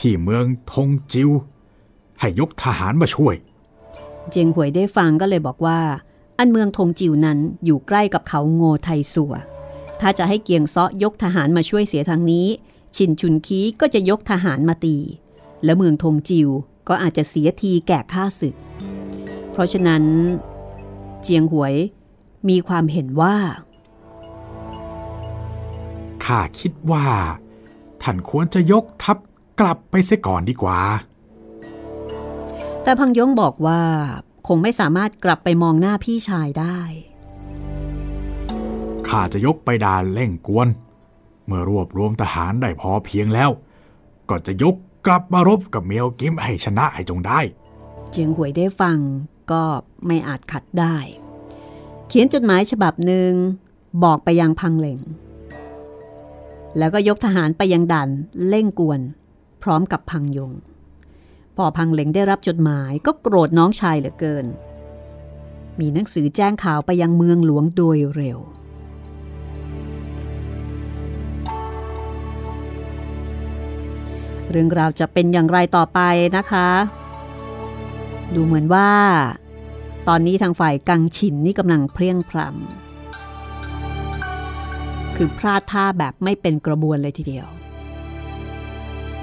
[0.00, 1.30] ที่เมืองทงจิว
[2.20, 3.34] ให้ยกทหารมาช่วย
[4.30, 5.80] เจียงหวยได้ฟังก็เลยบอกว่า
[6.38, 9.34] อันเมืองทงจิวนั้นอยู่ใกล้กับเขาโงไทสัว
[10.00, 12.46] ถ้าจะให้เกียงเซาะยกทหารมาช่วยเสียทางนี้
[12.96, 14.96] ชินชุนคีก็จะยกทหารมาตี
[15.64, 16.48] และเมืองทงจิว
[16.88, 18.54] ก็อาจจะเสียทีแก่ข้าศึก
[19.52, 20.02] เพราะฉะนั้น
[21.22, 21.74] เจียงหวย
[22.48, 23.36] มีความเห็นว่า
[26.24, 27.06] ข้าคิดว่า
[28.02, 29.18] ท่านควรจะยกทัพ
[29.60, 30.80] กลับไปเสียก่อนดีกว่า
[32.82, 33.80] แต่พังยงบอกว่า
[34.46, 36.78] คงไม่สามารถกลับไปมองหน้าพี่ชายได้
[39.08, 40.68] ข้าจะยกไปดานเล่งกวน
[41.46, 43.50] เมื่อรวบรวมทหารได้พอเพียงแล้ว
[44.30, 44.74] ก็จะยก
[45.06, 47.40] กลับมารบกับเมียวกิมให้ชนะให้จงได้
[48.10, 48.98] เจียงหวยได้ฟัง
[49.52, 49.62] ก็
[50.06, 50.96] ไม่อาจขัดได้
[52.08, 53.32] เขียนจดหมายฉบับหนึ่ง
[54.04, 55.00] บอกไปยังพังเหลง
[56.78, 58.08] แล้วก็ยกทหารไปยังด่าน
[58.48, 59.00] เล่งกวน
[59.62, 60.52] พร้อมกับพังยง
[61.56, 64.46] พอพังเหลงได้รับจดหมายก็โกรธน้องชายเหลือเกิน
[65.80, 68.38] มีหนังสือแจ้งข่าวไปยังเมืองหลวงโดยเร็ว
[74.50, 76.00] เรื่องราวจะเป็นอย่างไรต่อไป
[76.36, 76.68] นะคะ
[78.34, 78.88] ดูเหมือนว่า
[80.08, 87.46] ตอนนี้ทางฝ่ายกังฉินนี่กำลังเพลียงพรำคือพลาดท่าแบบไม่เป็นกระบวนเลยทีเดียว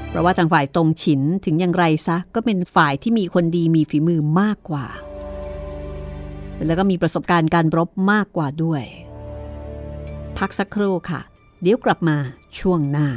[0.07, 4.85] เพราะว่าทางฝ่ายตรงฉินถึงอย่างไรซะก็เป็นฝ่ายที่มีคนดีมีฝีมือมากกว่า
[6.65, 8.83] แล้วก็มีประสบการณ์การรบมากกว่าด้วย
[10.37, 11.21] พักสักครู่ค่ะ
[11.61, 12.17] เดี๋ยวกลับมา
[12.59, 13.07] ช่วงหน้า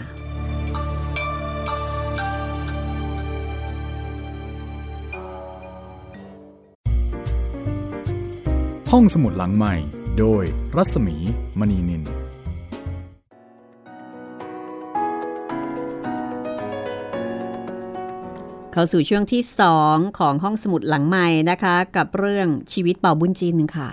[8.92, 9.74] ห้องสมุดหลังใหม่
[10.18, 10.44] โดย
[10.76, 11.16] รัศมี
[11.58, 12.02] มณีนิน
[18.72, 19.42] เข้าสู่ช่วงที่
[19.80, 23.88] 2 ของห้องสมุดหลังใหม่นะคะ กับเรื่องชีวิตเป่าบุญจีนค่ะ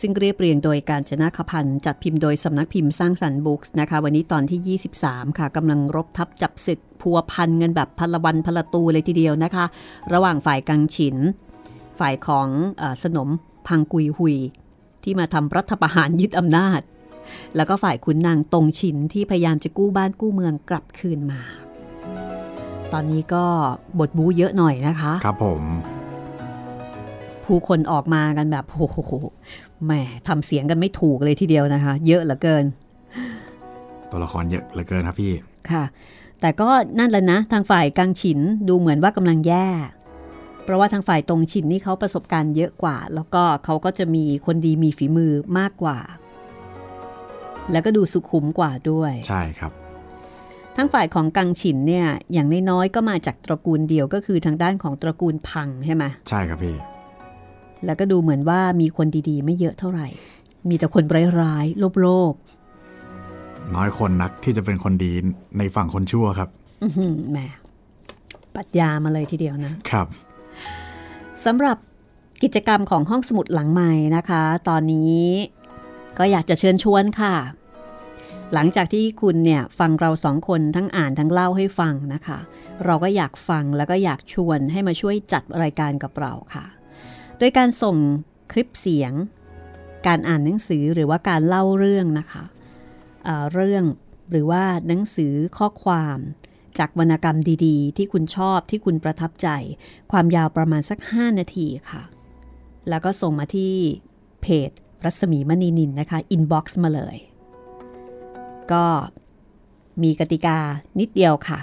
[0.00, 9.64] ซึ่งเรียบเรียงโดยการจนาคพันธ์จัดพิมพ์โดยสำนักพิมพ์สร้างสรรค์บุ๊กส์นะคะ วันนี้ตอนที่ 23 ค่ะกำลังรบทับจับศึกพัวพันเงินแบบพลวันพลตูเลยทีเดียวนะคะ
[10.12, 11.16] ระหว่างฝ่ายกังฉิน
[11.98, 12.48] ฝ่ายของ
[12.80, 13.30] อสนม
[13.68, 14.36] พังกุยหุย
[15.02, 16.80] ที่มาทำรัฐประหารยึดอำนาจ
[17.56, 21.40] แล้วก็ฝ่ายขุนนางตงฉินที่พยายามจะกู้บ้านกู้เมืองกลับคืนมา
[22.92, 23.44] ตอนนี้ก็
[23.98, 25.62] บทบู๊เยอะหน่อยนะคะ ครับผม
[27.44, 29.12] ผู้คนออกมากันแบบโอ้โห
[29.84, 29.92] แหม
[30.28, 32.64] ทำเสียงกันไม่ถูกเลยทีเดียวนะคะ เยอะเหลือเกิน
[34.10, 35.32] ตัวละครเยอะเหลือเกินครับพี่
[35.70, 35.84] ค่ะ
[36.40, 39.66] แต่ก็นั่นแหละนะ ทางฝ่ายกังฉินดูเหมือนว่ากำลังแย่
[40.68, 45.98] เพราะว่าทางฝ่ายตรงฉินนี่เขาประสบการณ์เยอะกว่า แล้วก็เขาก็จะมีคนดีมีฝีมือมากกว่า
[47.72, 49.72] แล้วก็ดูสุขุมกว่าด้วย ใช่ครับ
[50.76, 56.76] ทั้งฝ่ายของกังฉินเนี่ยอย่างน้อยๆก็มาจากตระกูลเดียวก็คือทางด้านของตระกูลพังใช่ไหมใช่ครับพี่
[57.84, 60.06] แล้วก็ดูเหมือนว่ามีคนดีๆ ไม่เยอะเท่าไหร่
[60.68, 61.04] มีแต่คน
[61.40, 62.34] ร้ายๆโลภ
[63.74, 65.12] น้อยคนนักที่จะเป็นคนดี
[65.58, 67.38] ในฝั่งคนชั่วครับๆอื้อหือแหม
[68.54, 70.08] ปรัดยามาเลยทีเดียวนะครับ
[71.44, 71.76] สำหรับ
[72.42, 75.24] กิจกรรมของห้องสมุดหลังใหม่นะคะ ตอนนี้
[76.18, 77.34] ก็อยากจะเชิญชวนค่ะ
[78.52, 82.38] หลังจากที่คุณเนี่ยฟังเราสองคนทั้งอ่านทั้งเล่าให้ฟังนะคะ
[82.84, 86.64] เราก็อยากฟังแล้วก็อยากชวนให้มาช่วยจัดรายการกับเราค่ะ
[87.38, 87.96] โดยการส่ง
[88.52, 89.12] คลิปเสียง
[90.06, 92.44] การอ่านหนังสือหรือว่าการเล่าเรื่องนะคะ
[93.24, 93.84] เเรื่อง
[94.30, 96.18] หรือว่าหนังสือข้อความ
[96.78, 99.48] จากวรรณกรรมดีๆ ที่คุณชอบที่คุณประทับใจ
[100.12, 102.02] ความยาวประมาณสัก 5 นาทีค่ะ
[102.88, 103.74] แล้วก็ส่งมาที่
[104.42, 104.70] เพจ
[105.04, 107.16] รัศมีมณีนินนะคะอินบ็อกซ์มาเลย
[108.72, 108.84] ก็
[110.02, 110.58] มีกติกา
[111.00, 111.58] นิดเดียวค่ะ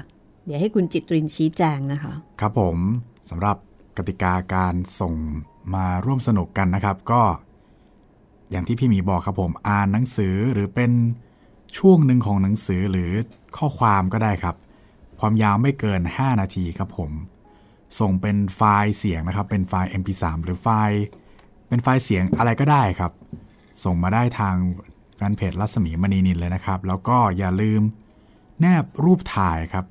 [0.45, 2.78] เดี๋ยวให้คุณจิตรินชี้แจงนะคะ ครับผม
[3.30, 3.58] สำหรับ
[3.97, 5.13] กติกาการส่ง
[5.75, 7.21] มาร่วมสนุกกันนะครับ ก็
[8.51, 10.91] อย่างที่พี่หมีบอกครับผมอ่านหนังสือหรือเป็น
[11.78, 13.12] ช่วงหนึ่งของหนังสือหรือ
[13.58, 14.56] ข้อความก็ได้ครับ
[15.19, 17.12] ความยาวไม่เกิน 5 นาทีครับผม
[17.99, 21.01] ส่งเป็นไฟล์เสียงนะครับ เป็นไฟล์ mp3 หรือไฟล์
[21.67, 23.12] เป็นไฟล์เสียงอะไรก็ได้ครับ
[23.84, 24.56] ส่งมาได้ทาง
[25.15, 27.82] แฟนเพจรัศมีมณีนินเลยนะครับ แล้วก็อย่าลืม
[28.60, 29.86] แนบรูปถ่ายครับ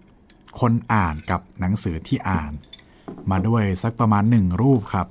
[0.60, 2.52] คนอ่านกับหนังสือที่อ่าน
[3.30, 5.08] มาด้วยสักประมาณหนึ่งรูปครับ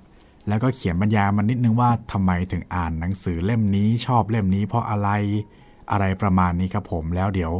[0.47, 5.09] แล้วก็เขียนบรรยายมันนิดนึงว่าทำไมถึงอ่านหนังสือเล่มนี้ชอบเล่มนี้เพราะอะไร
[5.91, 7.53] อะไรประมาณนี้ครับผมแล้วเดี๋ยว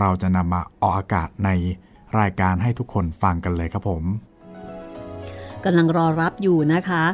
[0.00, 1.50] เราจะนำมาออกอากาศใน
[2.20, 4.04] รายการให้ทุกคนฟังกันเลยครับผม
[5.64, 7.04] กำลังรอรับอยู่นะคะ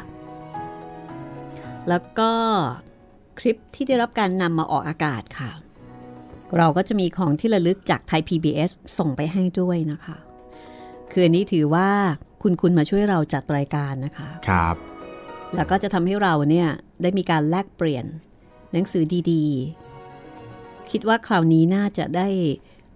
[1.88, 2.32] แล้วก็
[3.38, 5.50] คลิปที่ได้รับการนำมาออกอากาศค่ะ
[6.56, 10.16] เราก็จะมีของที่ระลึกจากไทย PBS ส่งไปให้ด้วยนะคะ
[11.10, 11.88] คืออันนี้ถือว่า
[12.42, 14.76] คุณคุณมาช่วยเราจัดรายการนะคะ ครับ
[15.54, 16.68] แล้วก็จะทำให้เราเนี่ย
[17.02, 18.06] ได้มีการแลกเปลี่ยน
[18.72, 22.28] หนังสือดีๆ คิดว่าคราวนี้น่าจะได้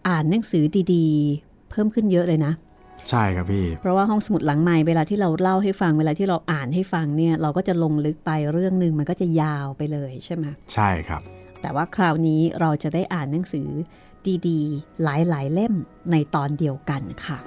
[0.09, 0.65] อ่านหนังสือ
[0.95, 2.53] ดีๆ เพิ่มขึ้นเยอะเลยนะ
[3.11, 11.23] ใช่ครับพี่ เพราะว่าห้องสมุดหลังใหม่เวลาที่เราเล่าให้ฟังเวลาที่เราอ่านให้ฟังเนี่ยเราก็จะลงลึกไปเรื่องหนึ่งมันก็จะยาวไปเลยใช่ไหมใช่ครับ
[11.61, 13.69] แต่ว่าคราวนี้เราจะได้อ่านหนังสือ
[14.49, 15.75] ดีๆ หลายๆ เล่ม
[16.11, 17.39] ในตอนเดียวกันค่ะ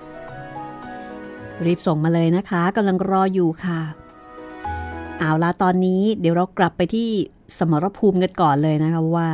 [1.66, 3.80] รีบส่งมาเลยนะคะกำลังรออยู่ค่ะ
[5.20, 7.10] เอาละตอนนี้เดี๋ยวเรากลับไปที่
[7.58, 9.30] สมรภูมิกันก่อนเลยนะคะว่า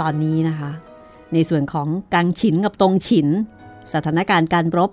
[0.00, 0.70] ตอนนี้นะคะ
[1.32, 3.28] ในส่วนของกังฉินกับตรงฉิน
[3.92, 4.90] สถานการณ์การรบ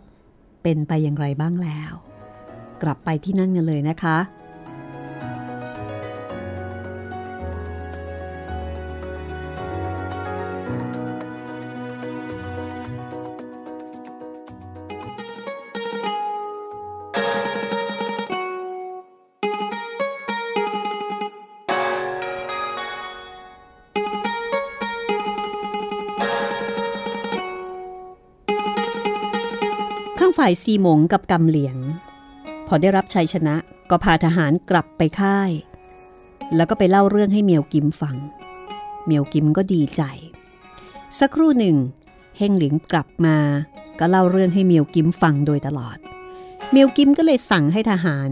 [0.64, 1.92] เป็นไปอย่างไรบ้างแล้ว
[2.82, 31.78] กลับไปที่นั่นกันเลยนะคะางฝ่ายซีหมงกับกำเหลียง
[32.68, 33.56] พอได้รับชัยชนะ
[33.90, 35.52] ก็พาทหารกลับไปค่าย
[36.56, 38.16] แล้วก็ไปเล่าเรื่องให้เมียวกิมฟัง
[39.06, 40.02] เมียวกิมก็ดีใจ
[41.20, 41.78] สักครู่หนึ่ง
[42.38, 43.38] เฮงหลิงกลับมา
[44.00, 45.98] ก็เล่าเรื่องให้เมียวกิมฟังโดยตลอด
[46.72, 48.30] เมียวกิมก็เลยสั่งให้ทหาร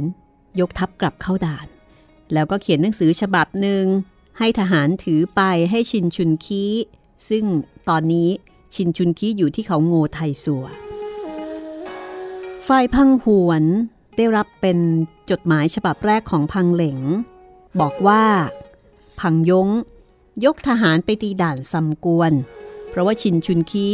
[0.60, 1.68] ยกทัพกลับเข้าด่าน
[2.34, 3.86] แล้วก็เขียนหนังสือฉบับหนึ่ง
[4.40, 6.66] ให้ทหารถือไปให้ชินชุนคี
[7.30, 7.46] ซึ่ง
[7.90, 8.30] ตอนนี้
[8.76, 10.66] ชินชุนคีอยู่ที่เขาโงไทสัว
[12.68, 13.64] ฝ่ายพังหวน
[14.16, 14.78] ได้รับเป็น
[15.30, 17.00] จดหมายฉบับแรกของพังเหลง
[17.80, 18.24] บอกว่า
[19.20, 19.70] พังยง
[20.46, 22.34] ยกทหารไปตีด่านซัมกวน
[22.90, 23.88] เพราะว่าชินชุนคี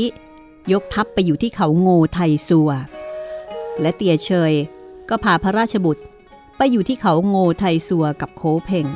[0.72, 2.70] ยกทัพไปอยู่ที่เขาโงไทซัว
[3.82, 4.54] และเตียเชย
[5.10, 6.04] ก็พาพระราชบุตร
[6.58, 8.88] ไปอยู่ที่เขาโงไทซัวกับโคเพง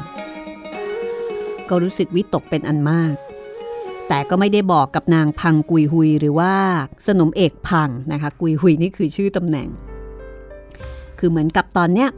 [1.70, 3.16] ก็รู้สึกวิตกเป็นอันมาก
[4.10, 6.54] แต่ก็ไม่ได้บอกกับนางพังกุยหุยหรือว่า
[7.08, 9.68] สนมเอกพังนะคะกุยหุยนี่คือชื่อตำแหน่ง
[11.20, 12.10] คือเหมือนกับตอนเนี้ย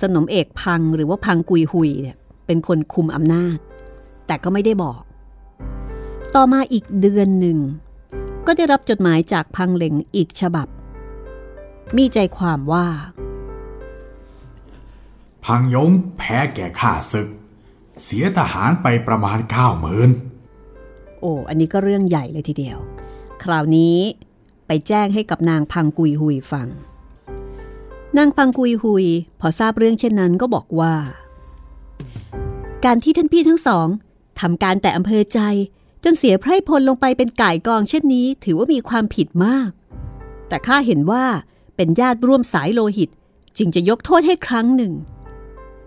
[0.00, 3.58] สนมเอกพังหรือว่าพังกุยหุยเนี่ยเป็นคนคุมอำนาจ
[4.26, 5.00] แต่ก็ไม่ได้บอก
[6.34, 7.58] ต่อมาอีกเดือนหนึ่ง
[8.46, 10.68] ก็ได้รับจดหมายจากพังเหลงอีกฉบับ
[11.96, 12.86] มีใจความว่า
[15.44, 17.28] พังยงแพ้แก่ข้าศึก
[18.04, 20.10] เสียทหารไปประมาณเก้าหมื่น
[21.20, 22.78] โอ้ อันนี้ก็เรื่องใหญ่เลยทีเดียว
[23.42, 23.98] คราวนี้
[24.66, 26.68] ไปแจ้งให้กับนางพังกุยหุยฟัง
[28.16, 29.06] นางพังกุยหุย
[29.40, 30.94] พอทราบเรื่องเช่นนั้นก็บอกว่า
[32.84, 33.86] การที่ท่านพี่ทั้งสอง
[34.40, 35.40] ทำการแต่อำเภอใจ
[36.04, 39.70] จนเสียไพร่พลลงไปเป็นก่ายกองเช่นนี้ ถือว่ามีความผิดมาก
[40.48, 41.24] แต่ข้าเห็นว่า
[41.76, 43.10] เป็นญาติร่วมสายโลหิต
[43.58, 44.92] จึงจะยกโทษให้ครั้งหนึ่ง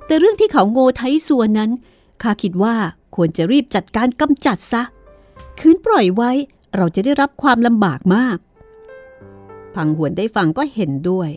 [0.06, 1.72] แต่เรื่องที่เขาโง่ไทส่วนนั้น
[2.24, 2.76] ข้าคิดว่า
[3.16, 4.84] ควรจะรีบจัดการกำจัดซะ
[5.60, 6.32] คืนปล่อยไว้
[6.76, 8.38] เราจะได้รับความลำบากมาก
[9.76, 11.30] พังหวนได้ฟังก็เห็นด้วย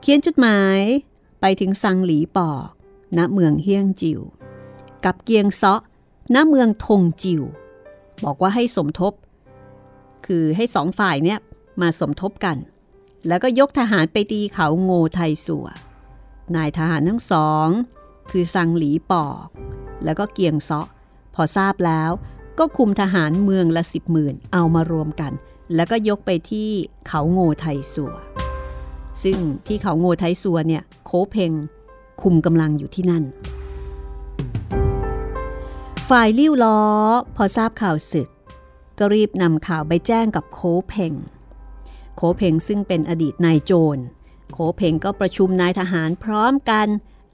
[0.00, 0.80] เขียนจดหมาย
[1.40, 2.68] ไปถึงซังหลีปอก
[3.16, 4.20] ณ เมืองเฮียงจิว
[5.04, 5.80] กับเกียงเซาะ
[6.34, 7.42] ณ เมืองทงจิว
[8.24, 9.12] บอกว่าให้สมทบ
[10.26, 11.38] คือให้สองฝ่ายเนี่ย
[11.80, 12.56] มาสมทบกัน
[13.26, 15.66] แล้วก็ยกทหารไปตีเขาโงไทสัว
[16.54, 17.68] นายทหารทั้งสอง
[18.30, 19.46] คือซังหลีปอก
[20.04, 20.88] แล้วก็เกียงเซาะ
[21.34, 22.10] พอทราบแล้ว
[22.58, 25.32] ก็คุมทหารเมืองละสิบหมื่นเอามารวมกัน
[25.74, 26.68] แล้วก็ยกไปที่
[27.08, 28.14] เขาโง่ไทสัว
[29.22, 31.52] ซึ่งที่เขาโง่ไทสัวเนี่ยโคเพง
[32.22, 33.24] คุมกำลังอยู่ที่นั่น
[36.08, 36.80] ฝ่ายลิ้วล้อ
[37.36, 38.28] พอทราบข่าวศึก
[38.98, 41.12] ก็รีบนำข่าวไปแจ้งกับโคเพง
[42.16, 43.98] โคเพงซึ่งเป็นอดีตนายโจร
[44.52, 46.88] โคเพงก็ประชุมนายทหารพร้อมกัน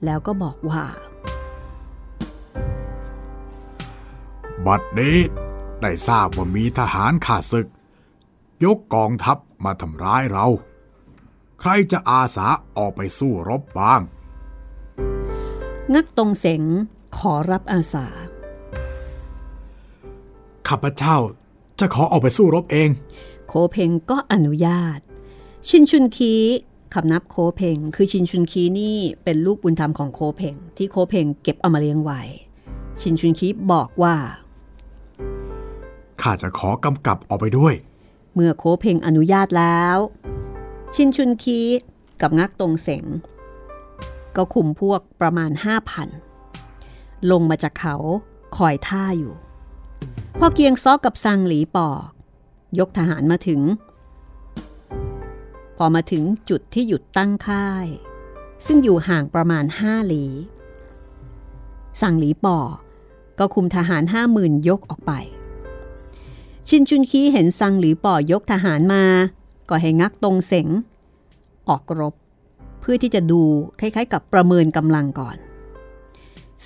[0.05, 0.83] แล้วก็บอกว่า
[4.65, 5.17] บัดนี้
[5.81, 7.67] ได้ทราบว่ามีทหารข้าศึก
[8.63, 10.47] ยกกองทัพมาทำร้ายเรา
[11.59, 12.47] ใครจะอาสา
[12.77, 14.01] ออกไปสู้รบบ้าง
[15.93, 16.63] งักตรงเสง
[17.17, 18.07] ขอรับอาสา
[20.67, 21.17] ข้าพเจ้า
[21.79, 22.89] จะขอออกไปสู้รบเอง
[23.47, 24.99] โคเพงก็อนุญาต
[25.67, 26.33] ชินชุนคี
[26.93, 32.21] คำนับโคเพงคือชินชุนคีนี่เป็นลูกบุญธรรมของโคเพงที่โคเพงเก็บเอามาเลี้ยงไว้
[33.01, 34.15] ชินชุนคีบอกว่า
[36.21, 37.73] ข้าจะขอกำกับออกไปด้วย
[38.33, 39.97] เมื่อโคเพงอนุญาตแล้ว
[40.95, 41.59] ชินชุนคี
[42.21, 43.05] กับงักตรงเสง
[44.35, 45.51] ก็คุมพวกประมาณ
[46.41, 47.95] 5,000 ลงมาจากเขา
[48.57, 49.33] คอยท่าอยู่
[50.39, 52.09] พอเกียงซอกกับซังหลีปอก
[52.79, 53.61] ยกทหารมาถึง
[55.81, 57.87] พอมาถึงจุดที่หยุดตั้งค่าย
[58.65, 60.25] ซึ่งอยู่ห่างประมาณ5หลี
[62.01, 62.57] ซังหลีปอ
[63.39, 64.03] ก็คุมทหาร
[64.35, 65.11] 50,000ยกออกไป
[66.67, 69.03] ชินจุนคีเห็นซังหลีป่อยกทหารมา
[69.69, 70.67] ก็ให้งักตรงเสง
[71.69, 72.15] ออกรบ
[72.79, 73.41] เพื่อที่จะดู
[73.79, 75.37] คล้ายๆ กับประเมินกำลังก่อน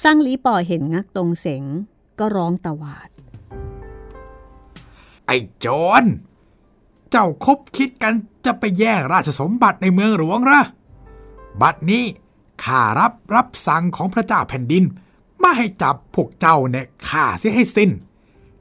[0.01, 1.64] ซังหลีป่อเห็นงักตรงเสง
[2.20, 3.09] ก็ร้องตะวาด
[5.28, 5.66] ไอ้โจ
[6.01, 6.03] ร
[7.16, 8.14] เจ้าคบคิดกัน
[8.45, 10.61] จะไปแย่งราชสมบัติในเมืองหลวงเหรอ
[11.61, 12.05] บัดนี้
[12.64, 14.84] ข้ารับรับสั่งของพระเจ้าแผ่นดิน
[15.41, 17.89] มาให้จับพวกเจ้าเนี่ยฆ่าเสียให้สิ้น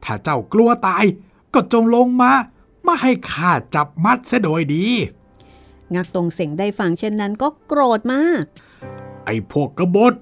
[0.05, 1.05] ถ้าเจ้ากลัวตาย
[1.55, 2.33] ก็จงลงมา
[2.87, 4.87] มาให้ข้าจับมัดเสียโดยดี
[5.95, 8.45] งักตรงเสงได้ฟังเช่นนั้นก็โกรธมาก
[9.25, 10.15] ไอ้พวกกบฏ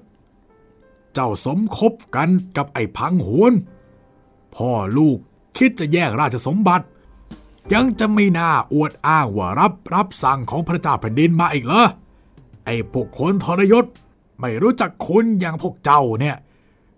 [1.13, 3.53] เจ้าสมคบกันกับไอ้พังหวน
[4.55, 5.17] พ่อลูก
[5.57, 6.85] คิดจะแย่งราชสมบัติ
[7.73, 11.83] ยังจะไม่น่าอวดอ้างว่ารับรับสั่งของพระเจ้าแผ่นดินมาอีกเหรอ
[12.65, 13.85] ไอ้พวกคนทรยศ
[14.39, 16.37] ไม่รู้จักคุณอย่างพวกเจ้าเนี่ย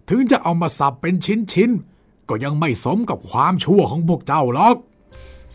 [0.09, 1.15] ถึงจะเอามาสับเป็น
[1.53, 4.75] ชิ้นๆ ก็ยังไม่สมกับความชั่วของพวกเจ้าหรอก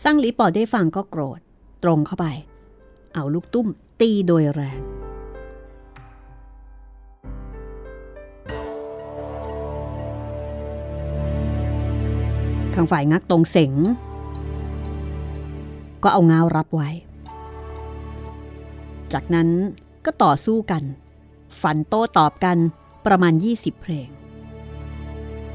[0.02, 1.40] ซังหลีปอได้ฟังก็โกรธ
[1.82, 2.26] ตรงเข้าไป
[3.14, 3.66] เอาลูกตุ้ม
[4.00, 4.80] ตีโดยแรง
[12.74, 13.72] ทางฝ่ายงักตรงเสง
[16.03, 16.90] ก็เอางาวรับไว้
[19.12, 19.49] จากนั้น
[20.05, 20.82] ก็ต่อสู้กัน
[21.61, 22.59] ฝันโต้ตอบกัน
[23.07, 24.09] ประมาณ 20 เพลง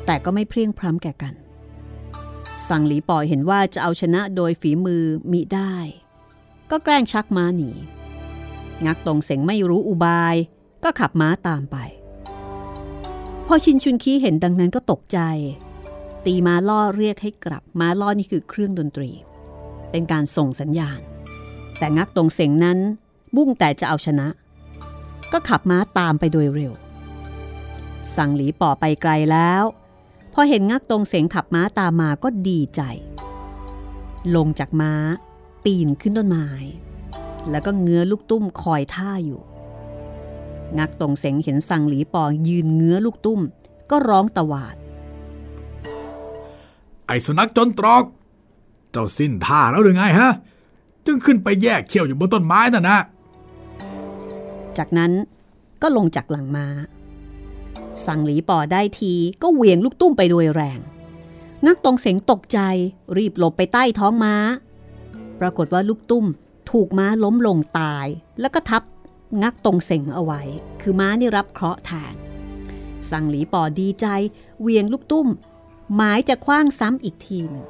[0.06, 1.34] แต่ก็ไม่เพรียงพร้ำแก่กัน
[2.68, 5.74] สังหลีปอเห็นว่าจะเอาชนะโดยฝีมือมิได้
[6.72, 7.72] ก็แกล้งชักม้าหนี
[8.86, 10.36] งักตรงเสงไม่รู้อุบาย
[10.84, 11.78] ก็ขับม้าตามไป
[13.48, 15.20] พอชินชุนคีเห็นดังนั้นก็ตกใจ
[16.26, 19.12] ตีม้าล่อเรียกให้กลับ ม้าล่อนี่คือเครื่องดนตรี
[19.94, 21.00] เป็นการส่งสัญญาณ
[21.78, 22.80] แต่งักตรงเสงนั้น
[23.36, 24.28] บุ่งแต่จะเอาชนะ
[25.32, 26.74] ก็ขับม้าตามไปโดยเร็ว
[28.16, 29.64] สั่งหลีป่อไปไกลแล้ว
[30.34, 32.82] พอเห็นงักตรงเสงขับม้าตามมาก็ดีใจ
[34.36, 34.94] ลงจากม้า
[35.64, 36.50] ปีนขึ้นต้นไม้
[37.50, 39.42] แล้วก็เงื้อลูกตุ้มคอยท่าอยู่
[40.78, 43.42] งักตรงเสงเห็นสั่งหลีปอยืนเงื้อลูกตุ้ม
[43.90, 44.76] ก็ร้องตะหวาด
[47.08, 48.04] ไอ้สุนัขจนตรอก
[48.94, 50.32] เจ้าสิ้นท่าแล้วหรือไงฮะ
[51.06, 52.98] จึงขึ้นไปแยกเขี้ยวอยู่บนต้นไม้น่ะนะ
[54.78, 55.12] จากนั้น
[55.82, 56.68] ก็ลงจากหลังม้า
[58.06, 60.80] สั่งหลีปอได้ทีก็เหวี่ยงลูกตุ้มไปโดยแรง
[61.68, 62.60] นักตรงเสงตกใจ
[63.18, 64.36] รีบหลบไปใต้ท้องม้า
[65.40, 66.26] ปรากฏว่าลูกตุ้ม
[66.72, 68.08] ถูกม้าล้มลงตาย
[68.40, 68.84] แล้วก็ทับ
[69.44, 70.42] งักตรงเสงเอาไว้
[70.82, 72.14] คือม้านี่รับเคราะห์แทน
[73.12, 74.08] สั่งหลีปอดีใจ
[74.62, 75.28] เหวี่ยงลูกตุ้ม
[75.96, 77.68] หมายจะคว้างซ้ำอีกทีหนึ่ง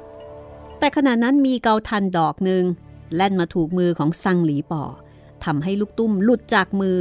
[0.84, 2.64] แต่ขณะนั้นมีเกาทันดอกหนึ่ง
[3.14, 4.84] แล่นมาถูกมือของซังหลีป่อ
[5.44, 7.00] ทำให้ลูกตุ้มหลุดจากมือ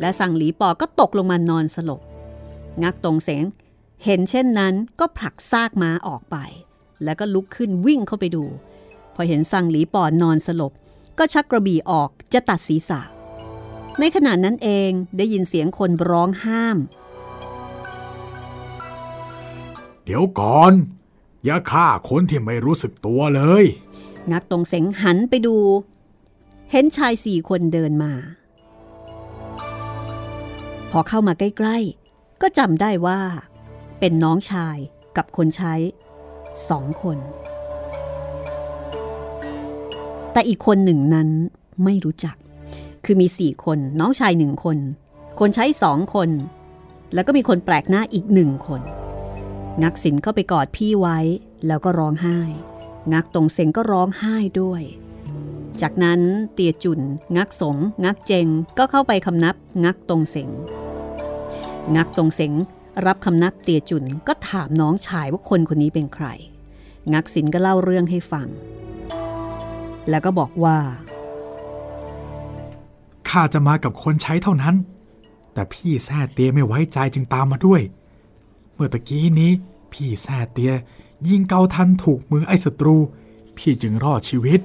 [0.00, 2.00] และสังหลีปอก็ตกลงมานอนสลบ
[2.82, 3.44] งักตรงเสง
[4.04, 6.36] เห็นเช่นนั้นก็ผลักซากม้าออกไป
[7.04, 8.44] แล้วก็ลุกขึ้นวิ่งเข้าไปดู
[9.14, 10.72] พอเห็นสังหลีป่อนอนสลบ
[11.18, 13.00] ก็ชักกระบี่ออกจะตัดศีรษะ
[14.00, 16.76] ในขณะนั้นเองได้ยินเสียงคนร้องห้าม
[20.04, 20.74] เดี๋ยวก่อน
[21.48, 23.64] อย่าฆ่าคนที่ไม่รู้สึกตัวเลย
[24.30, 25.56] งักตรงเสงหันไปดู
[26.70, 28.12] เห็นชายสี่คนเดินมา
[30.90, 33.20] พอเข้ามาใกล้ๆ ก็จำได้ว่า
[34.00, 34.76] เป็นน้องชาย
[35.16, 35.74] กับคนใช้
[36.70, 37.18] สองคน
[40.32, 41.28] แต่อีกคนหนึ่งนั้น
[41.84, 42.36] ไม่รู้จัก
[43.04, 44.78] คือมีสี่คน น้องชายหนึ่งคน
[45.40, 46.30] คนใช้สองคน
[47.14, 48.82] แล้วก็มีคนแปลกหน้าอีกหนึ่งคน
[49.82, 51.18] งักสินเข้าไปกอดพี่ไว้
[51.66, 52.38] แล้วก็ร้องไห้
[53.12, 54.82] งักตรงเสงก็ร้องไห้ด้วย
[55.82, 56.20] จากนั้น
[56.54, 57.00] เตียจุน
[57.36, 58.46] งักสง งักเจง
[58.78, 59.54] ก็เข้าไปคำนับ
[59.84, 60.50] งักตรงเสง
[61.96, 62.52] งักตรงเสง
[63.06, 66.26] รับคำนับเตียจุนก็ถามน้องชายว่าคนคนนี้เป็นใคร
[67.12, 68.48] งักสินก็เล่าเรื่องให้ฟัง
[70.10, 70.78] แล้วก็บอกว่า
[73.28, 74.74] ข้าจะมากับคนใช้เท่านั้น
[75.52, 77.80] แต่พี่แซ่เตียไม่ไว้ใจจึงตามมาด้วย
[78.76, 79.52] เมื่อตะกี้นี้
[79.92, 80.74] พี่แซ่เตีย
[81.28, 82.96] ยิงเกาทันถูกมือไอ้ศัตรู
[83.56, 84.60] พี่จึงรอดชีวิต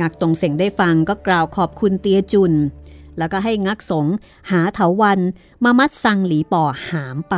[0.00, 2.52] งักตรงเสียงได้ฟังก็กล่าวขอบคุณเตียจุน
[3.18, 4.06] แล้วก็ให้งักสง
[4.50, 5.20] หาเถาวัน
[5.64, 7.36] มามัดซังหลีป่อหามไป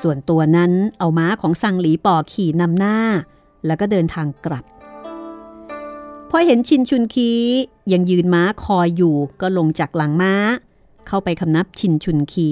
[0.00, 2.98] ส่วนตัวนั้นเอาม้าของซังหลีป่อขี่นำหน้า
[3.66, 4.64] แล้วก็เดินทางกลับ
[6.30, 7.30] พอเห็นชินชุนคี
[7.92, 10.34] ยังยืนม้าคอยอยู่ก็ลงจากหลังม้า
[11.06, 12.50] เข้าไปคำนับชินชุนคี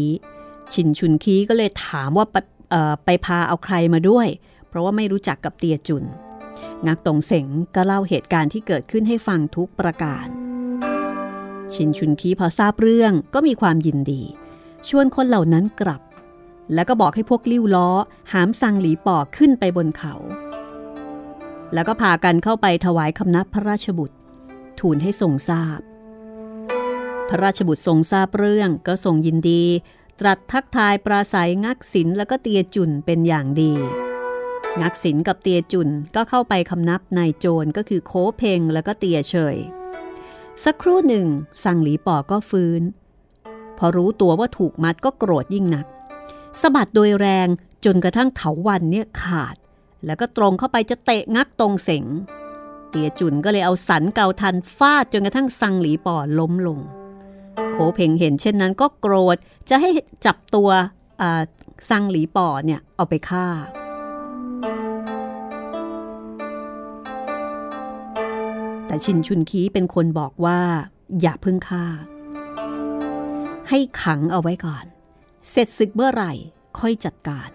[0.75, 2.37] ชินชุนคีก็เลยถามว่าไป
[3.05, 4.29] ไปพาเอาใครมาด้วย
[4.69, 6.05] เพราะว่าไม่รู้จักกับเตียจุน
[6.87, 10.27] งักตงเสงก็เล่าเหตุการณ์ที่เกิดขึ้นให้ฟังทุกประการ
[11.75, 14.23] ชินชุนคีพอทราบเรื่องก็มีความยินดี
[14.89, 16.03] ชวนคนเหล่านั้นกลับ
[16.75, 17.89] แล้วก็บอกให้พวกลิ้วล้อ
[18.33, 20.15] หามสังหลีปอกขึ้นไปบนเขา
[21.75, 24.17] แล้วก็พากันเข้าไปถวายคำนับพระราชบุตร
[24.81, 25.81] ทูลให้ทรงทราบ
[27.29, 29.65] พระราชบุตรทรงทราบเรื่องก็ทรงยินดี
[30.21, 33.73] ตรัสทักทายปราศัยงักศิลแล้วก็เตียจุนเป็นอย่างดี
[34.81, 39.57] งักศิลกับเตียจุนก็เข้าไปคำนับนายโจรก็คือโคเพงแล้วก็เตียเฉย
[40.65, 41.27] สักครู่หนึ่ง
[41.65, 42.83] สังหลีปอก็ฟื้น
[43.79, 45.87] พอรู้ตัวว่าถูกมัดก็โกรธยิ่งนัก
[46.61, 47.49] สะบัดโดยแรง
[47.85, 49.57] จนกระทั่งเถาวันเนี่ยขาด
[50.07, 52.05] แล้วก็ตรงเข้าไปจะเตะงักตรงเสง
[52.91, 56.79] เตียจุนก็เลยเอาสันเกาทันฟาดจนกระทั่งสังหลีปอล้มลง
[57.95, 59.37] เพงเห็นเช่นนั้นก็โกรธ
[59.69, 59.91] จะให้
[60.27, 60.71] จับตัว
[61.91, 63.47] สังหลีปอเนี่ยเอาไปฆ่า
[68.87, 70.61] แต่ชินชุนคีเป็นคนบอกว่า
[71.21, 71.85] อย่าเพึ่งฆ่า
[73.69, 74.85] ให้ขังเอาไว้ก่อน
[75.51, 76.33] เสร็จศึกเมื่อไหร่
[76.79, 77.51] ค่อยจัดการ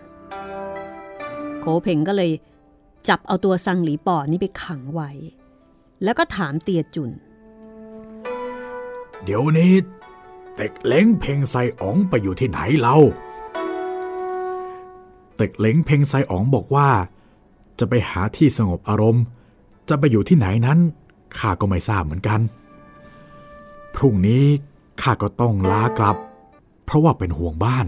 [1.59, 2.31] โคเพงก็เลย
[3.07, 5.11] จับเอาตัวซังหลีป่อนี่ไปขังไว้
[6.03, 7.11] แล้วก็ถามเตียจุน
[9.23, 9.73] เดี๋ยวนี้
[10.59, 12.97] เต็กเล้งเพงไซอ๋องไปอยู่ที่ไหนเล่า
[15.35, 16.89] เต็กเล้งเพงไซอ๋องบอกว่า
[17.79, 19.23] จะไปหาที่สงบอารมณ์
[19.89, 20.79] จะไปอยู่ที่ไหนนั้น
[21.37, 22.39] ข้าก็ไม่ทราบเหมือนกัน
[23.95, 24.45] พรุ่งนี้
[25.01, 26.17] ข้าก็ต้องลากลับ
[26.85, 27.85] เพราะว่าเป็นห่วงบ้าน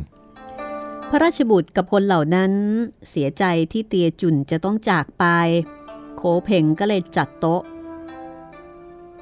[1.10, 2.52] พระราชบุตรกับคนเหล่านั้น
[3.10, 5.26] เสียใจที่เตียจุนจะต้องจากไป
[6.16, 7.62] โคเพงก็เลยจัดโต๊ะ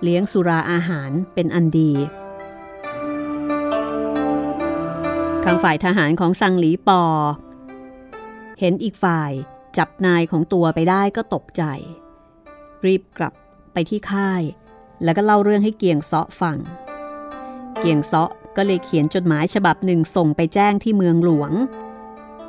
[0.04, 1.92] เลี้ยงสุราอาหารเป็นอันดี
[5.50, 7.02] ข้างฝ่ายทหารของซังหลีปอ
[8.60, 9.32] เห็นอีกฝ่าย
[9.78, 11.64] จับนายของตัวไปได้ก็ตกใจ
[12.86, 13.34] รีบกลับ
[13.74, 14.42] ไปที่ค่าย
[15.04, 16.58] แล้วก็เล่าเรื่องให้เกียงเซาะฟัง
[17.80, 21.52] เกียงเซาะก็เลยเขียนจดหมายฉบับหนึ่งส่งไปแจ้งที่เมืองหลวง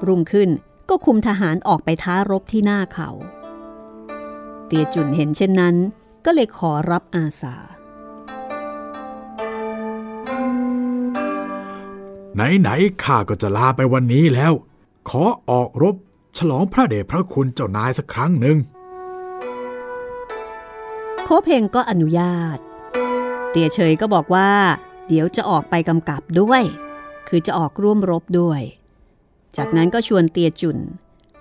[0.06, 0.50] รุ่งขึ้น
[0.88, 3.10] ก็คุมทหารออกไปท้ารบที่หน้าเขา
[4.66, 5.76] เตียจุนเห็นเช่นนั้น
[6.24, 7.56] ก็เลยขอรับอาสา
[12.60, 14.52] ไหนๆข้าก็จะลาไปวันนี้แล้ว
[15.08, 15.96] ขอออกรบ
[16.38, 18.56] ฉลองพระเดชพระคุณเจ้านายสักครั้งหนึ่ง
[21.24, 22.58] โคเพงก็อนุญาต
[23.50, 24.50] เตียเฉยก็บอกว่า
[25.08, 26.62] เดี๋ยวจะออกไปกำกับด้วย
[27.28, 28.60] คือจะออกร่วมรบด้วย
[29.56, 30.78] จากนั้นก็ชวนเตียจุน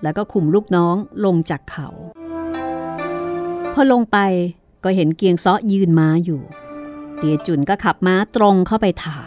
[0.04, 0.96] แล้วก็คุมลูกน้อง
[1.26, 1.88] ลงจากเขา
[3.74, 4.18] พอลงไป
[4.84, 6.42] ก็เห็นเกียงซ้อยืนม้าอยู่
[7.18, 9.22] เตียจุนก็ขับม้าตรงเข้าไปถา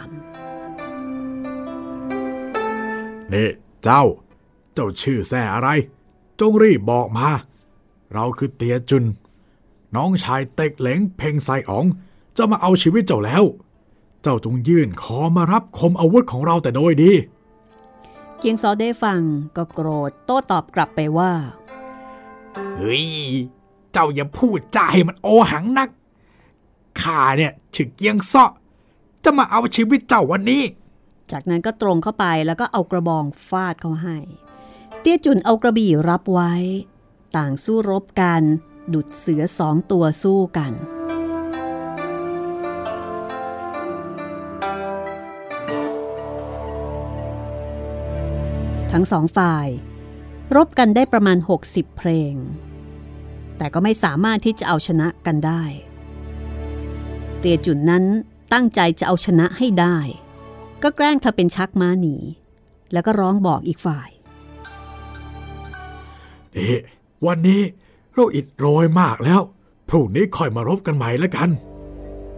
[3.33, 3.49] นี่
[3.83, 4.03] เจ้า
[4.73, 5.69] เจ้าชื่อแซ่อะไร
[6.39, 7.29] จงรีบบอกมา
[8.13, 9.05] เราคือเตียจุน
[9.95, 11.85] น้องชายเต็กเหลงเพ่งไซอ๋อง
[12.37, 13.43] จะมาเอาชีวิตเจ้าแล้ว
[14.21, 17.11] เจ้าจงยื่นขอมารับคมอาวุธของเราแต่โดยดี
[18.37, 19.19] เกียงซอได้ฟัง
[19.55, 21.31] ก็โกรธโต้ตอบกลับไปว่า
[22.77, 23.05] เฮ้ย
[23.91, 25.89] เจ้าอย่าพูดจาให้มันโอหังนัก
[27.01, 28.45] ข้าเนี่ยชื่อเกียงซอ
[29.23, 30.63] จะมาเอาชีวิตเจ้าวันนี้
[31.31, 34.17] จากนั้นก็ตรงเข้าไปแล้วก็เอากระบองฟาดเขาให้
[34.99, 36.53] เตี้ยจุนเอากระบี่รับไว้
[37.37, 38.43] ต่างสู้รบกัน
[38.93, 40.73] ดุดเสือสองตัวสู้กัน
[48.91, 49.67] ทั้งสองฝ่าย
[50.55, 52.35] รบกันได้ประมาณ 60 เพลง
[53.57, 55.63] แต่ก็ไม่สามารถที่จะเอาชนะกันได้
[57.39, 58.05] เตียจุนนั้น
[58.53, 59.97] ตั้งใจจะเอาชนะให้ได้
[60.83, 62.15] ก็แกล้งเธอเป็นชักม้าหนี
[62.93, 64.09] แล้วก็ร้องบอกอีกฝ่าย
[66.53, 66.79] เอ๊ะ
[67.25, 67.61] วันนี้
[68.13, 69.41] เราอิดโรยมากแล้ว
[69.89, 71.49] พรุ่งนี้ค่อยมารบกันใหม่แล้วกัน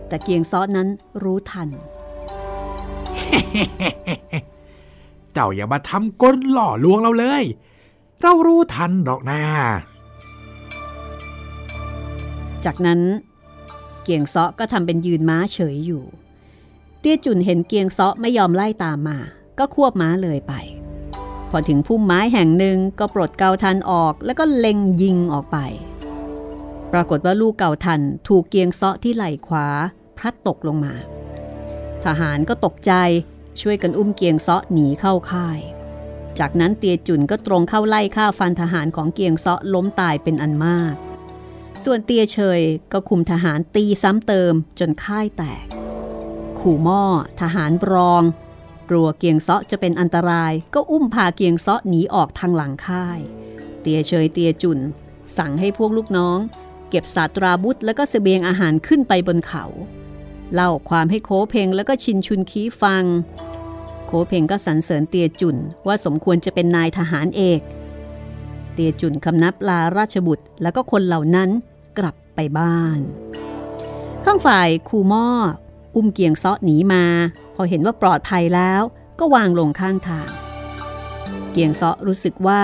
[0.08, 0.88] แต่เกียงซอนั้น
[1.24, 1.70] รู้ทัน
[5.34, 7.44] เจ้าอย่ามาทำกลหล่อลวงเราเลย
[8.22, 9.42] เรารู้ทันดอกนา
[12.66, 13.00] จากนั้น
[14.04, 16.04] เกียงซอก็ทำเป็นยืนม้าเฉยอยู่
[17.06, 19.18] เตี้ยจุนเห็นเกียงซอไม่ยอมไล่ตามมา
[19.60, 20.54] ก็ควบม้าเลยไป
[21.50, 25.58] พอถึงพุ่มไม้แห่งหนึ่งก็ปลดเกาทันออกแล้วก็เล็งยิงออกไป
[26.94, 29.68] ปรากฏว่าลูกเกาทันถูกเกียงซอที่ไหล่ขวา
[30.18, 30.94] พลัดตกลงมา
[32.06, 32.94] ทหารก็ตกใจ
[33.62, 35.60] ช่วยกันอุ้มเกียงซอหนีเข้าค่าย
[36.40, 40.96] จากนั้นเตียจุนก็ตรงเข้าไล่ฆ่าฟันทหารของเกียงซอล้มตายเป็นอันมาก
[41.84, 45.83] ส่วนเตียเฉยก็คุมทหารตีซ้ำเติมจนค่ายแตก
[46.60, 47.04] ขู่หม้อ
[47.42, 48.24] ทหารรอง
[48.90, 53.20] กลัวเกียงซอจะเป็นอันตรายก็อุ้มพาเกียงซอหนีออกทางหลังค่าย
[53.82, 54.80] เตียเฉยเตียจุน
[55.38, 56.40] สั่งให้พวกลูกน้อง
[56.90, 59.66] เก็บสาตราบุตรและก็เสบียงอาหารขึ้นไปบนเขา
[60.54, 63.04] เล่าความให้โคเพงแล้วก็ชินชุนคีฟัง
[64.08, 67.62] โคเพงก็สรรเสริญเตียจุนว่าสมควรจะเป็นนายทหารเอก
[68.74, 71.50] เตียจุนคำนับลาราชบุตรแล้วก็คนเหล่านั้น
[71.98, 73.00] กลับไปบ้าน
[74.26, 75.28] ข้างฝ่ายคูหม้อ
[75.96, 77.04] อุ้มเกียงเซาะหนีมา
[77.56, 78.82] พอเห็นว่าปลอดภัยแล้ว
[79.20, 80.30] ก็วางลงข้างทาง
[81.52, 82.64] เกียงเซาะรู้สึกว่า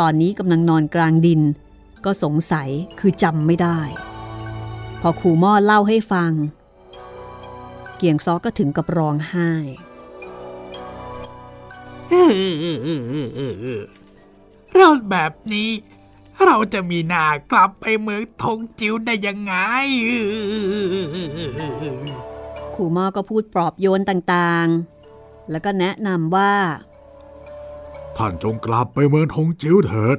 [0.00, 1.40] ตอนนี้กำลังนอนกลางดิน
[2.04, 2.68] ก็สงสัย
[3.00, 3.80] คือจำไม่ได้
[5.00, 6.32] พอครูหม้อเล่าให้ฟัง
[7.96, 9.52] เกียงซอก็ถึงกับร้องไห้
[14.76, 15.70] เราแบบนี้
[16.44, 19.54] เราจะมีนากลับไปเมืองทงจิ๋วได้ยังไง
[22.74, 26.54] ครูม้อก็พูดปลอบโยนต่างๆ แล้วก็แนะนำว่า
[28.16, 30.18] ท่านจงกลับไปเมืองทงจิ๋วเถิด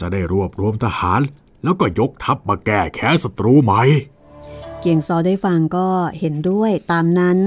[0.00, 1.20] จะได้รวบรวมทหาร
[1.62, 3.82] แล้วก็ยกทัพมาแก้แค้นศัตรูใหม่
[4.80, 5.88] เกียงซอได้ฟังก็
[6.20, 7.38] เห็นด้วยตามนั้น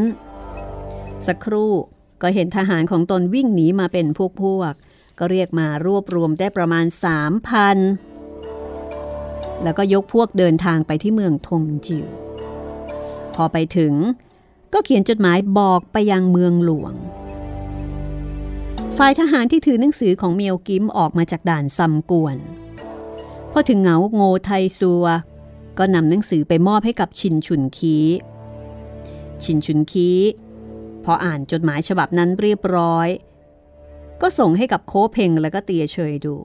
[1.28, 1.72] สักครู่
[2.22, 7.78] ก็เห็นทหารของตนวิ่งหนีมาเป็นพวกพวกๆก็เรียกมารวบรวมได้ประมาณสามพัน
[9.64, 12.06] แล้วก็ยกพวกเดินทางไปที่เมืองทงจิว
[13.36, 13.94] พอไปถึง
[14.74, 16.94] ก็เขียนจดหมายบอกไปยังเมืองหลวง
[18.98, 22.38] ฝ่ายทหารที่ถือหนังสือของเมียวกิมออกมาจากด่านซัมกวน
[23.52, 24.50] พอถึงเหงาโงไท
[24.80, 25.06] ซัว
[25.78, 27.98] ก็นำหนังสือไปมอบให้กับชินชุนคี
[29.44, 30.12] ชินชุนคี
[31.04, 33.08] พออ่านจดหมายฉบับนั้นเรียบร้อย
[34.22, 36.36] ก็ส่งให้กับโคเพงแล้วก็เตียเชยดู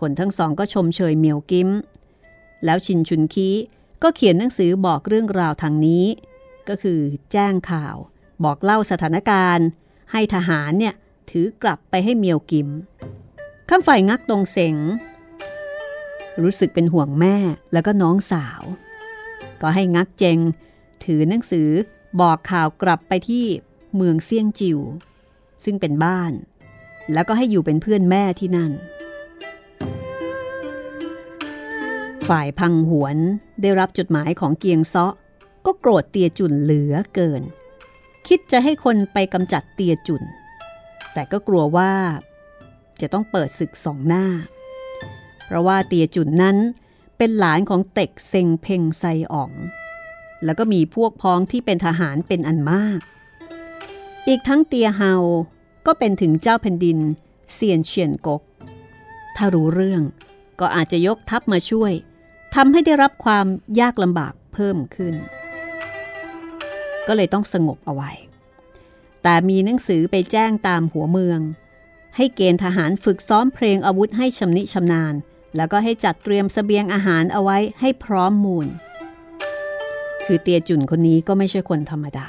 [0.00, 1.70] คนทั้งสองก็ชมเชยเมียวกิม
[2.64, 3.48] แล้วชินชุนคี
[4.02, 6.04] ก็เขียนหนังสือบอกเรื่องราวทางนี้
[6.68, 7.00] ก็คือ
[7.32, 7.96] แจ้งข่าว
[8.44, 9.66] บอกเล่าสถานการณ์
[10.12, 10.94] ให้ทหารเนี่ย
[11.30, 12.68] ถือกลับไปให้เมียวกิม
[13.68, 14.76] ข้างฝ่ายงักตรงเสง
[16.42, 17.36] รู้สึกเป็นห่วงแม่
[17.72, 18.62] แล้วก็น้องสาว
[19.60, 20.38] ก็ให้งักเจง
[21.04, 21.68] ถือหนังสือ
[22.20, 23.44] บอกข่าวกลับไปที่
[23.96, 24.78] เมืองเซี่ยงจิว
[25.64, 26.32] ซึ่งเป็นบ้าน
[27.12, 28.72] แล้วก็ให้อยู่เป็นเพื่อนแม่ที่นั่น
[32.28, 33.16] ฝ่ายพังหวน
[33.62, 35.14] ได้รับจดหมายของเกียงเซาะ
[35.66, 37.42] ก็โกรธเตียจุนเหลือเกิน
[38.26, 40.22] คิดจะให้คนไปกำจัดเตียจุน
[41.12, 41.92] แต่ก็กลัวว่า
[43.00, 44.26] จะต้องเปิดศึกสองหน้า
[45.44, 46.56] เพราะว่าเตียจุนนั้น
[47.18, 49.52] เป็นหลานของเต็กเซงเพ่งไซอ๋อง
[50.44, 53.00] แล้วก็มีพวกพ้องที่เป็นทหารเป็นอันมาก
[54.28, 55.12] อีกทั้งเตียเฮา
[55.86, 56.98] ก็เป็นถึงเจ้าแผ่นดิน
[57.52, 58.42] เซียนเฉียนกก
[59.36, 60.02] ถ้ารู้เรื่อง
[60.60, 61.92] ก็อาจจะยกทัพมาช่วย
[62.54, 63.46] ทำให้ได้รับความ
[63.80, 65.14] ยากลำบากเพิ่มขึ้น
[67.08, 68.10] ก็เลยต้องสงบเอาไว้
[69.22, 71.40] แต่มีหนังสือไปแจ้งตามหัวเมือง
[72.16, 75.14] ให้เกณฑ์ทหารฝึกซ้อมเพลงอาวุธให้ชำนิชำนาญ
[75.56, 78.66] แล้วก็ให้จัดเตรียมสเสบียงอาหารเอาไว้ให้พร้อมมูล
[80.24, 82.28] คือเตียจุนคนนี้ก็ไม่ใช่คนธรรมดา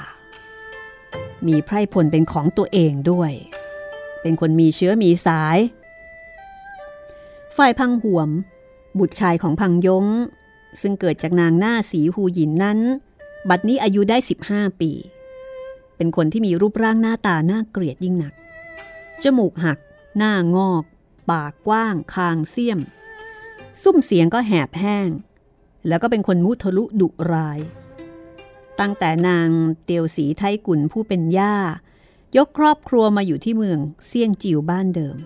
[1.46, 3.32] มีไพร่พลเป็นของตัวเองด้วย
[4.22, 5.58] เป็นคนมีเชื้อมีสาย
[7.56, 8.30] ฝ่ายพังหวม
[8.98, 10.06] บุตรชายของพังยง
[10.80, 12.78] ซึ่งเกิดจากนางหน้าสีหูหยินนั้น
[13.48, 14.18] บัดนี้อายุได้
[14.48, 14.92] 15 ปี
[15.96, 18.34] เป็นคนที่มีรูปร่างหน้าตาน่าเกลียดยิ่งหนัก
[19.22, 19.78] จมูกหัก
[20.16, 20.84] หน้างอก
[21.30, 22.80] ปากกว้าง คางเสี้ยม
[23.82, 25.10] ซุ้มเสียงก็แหบแห้ง
[25.88, 27.58] แล้วก็เป็นคนมุทะลุดุร้าย
[28.80, 29.48] ตั้งแต่นาง
[29.84, 31.56] เตียวสีไทกุลผู้เป็นย่า
[32.36, 35.16] ยกครอบครัวมาอยู่ที่เมืองเซี่ยงจิวบ้านเดิม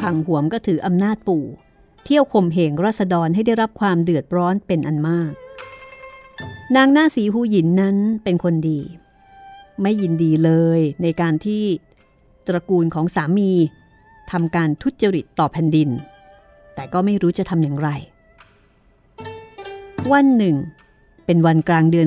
[0.00, 1.44] พังหวมก็ถืออำนาจปู่
[2.04, 5.32] เที่ยวข่มเหงราษฎรให้ได้รับความเดือดร้อนเป็นอันมาก
[6.76, 8.80] นางหน้าสีหูหยินนั้นเป็นคนดี
[9.82, 11.64] ไม่ยินดีเลยในการที่
[12.46, 13.50] ตระกูลของสามี
[14.30, 15.90] ทำการทุจริตต่อแผ่นดิน
[16.74, 17.88] แต่ก็ไม่รู้จะทำอย่างไร
[20.12, 20.56] วันหนึ่ง
[21.26, 22.06] เป็นวันกลางเดือน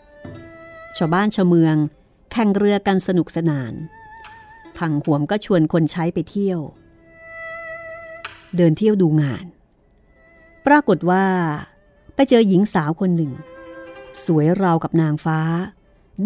[0.00, 1.76] 12 ชาวบ้านชาวเมือง
[2.32, 3.72] แข่งเรือกันสนุกสนาน
[4.76, 6.60] พังหวมก็ชวนคนใช้ไปเที่ยว
[8.56, 9.44] เดินเที่ยวดูงาน
[10.66, 11.24] ปรากฏว่า
[12.18, 13.32] ไปเจอหญิงสาวคนหนึ่ง
[14.24, 15.40] สวยราวกับนางฟ้า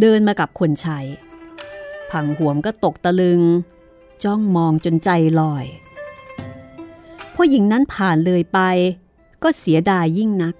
[0.00, 0.98] เดินมากับคนใช้
[2.10, 3.42] พังหวมก็ตกตะลึง
[4.24, 5.10] จ้องมองจนใจ
[5.40, 5.66] ลอย
[7.34, 8.58] พอหญิงนั้นผ่านเลยไป
[9.42, 10.54] ก็เสียดายยิ่งนัก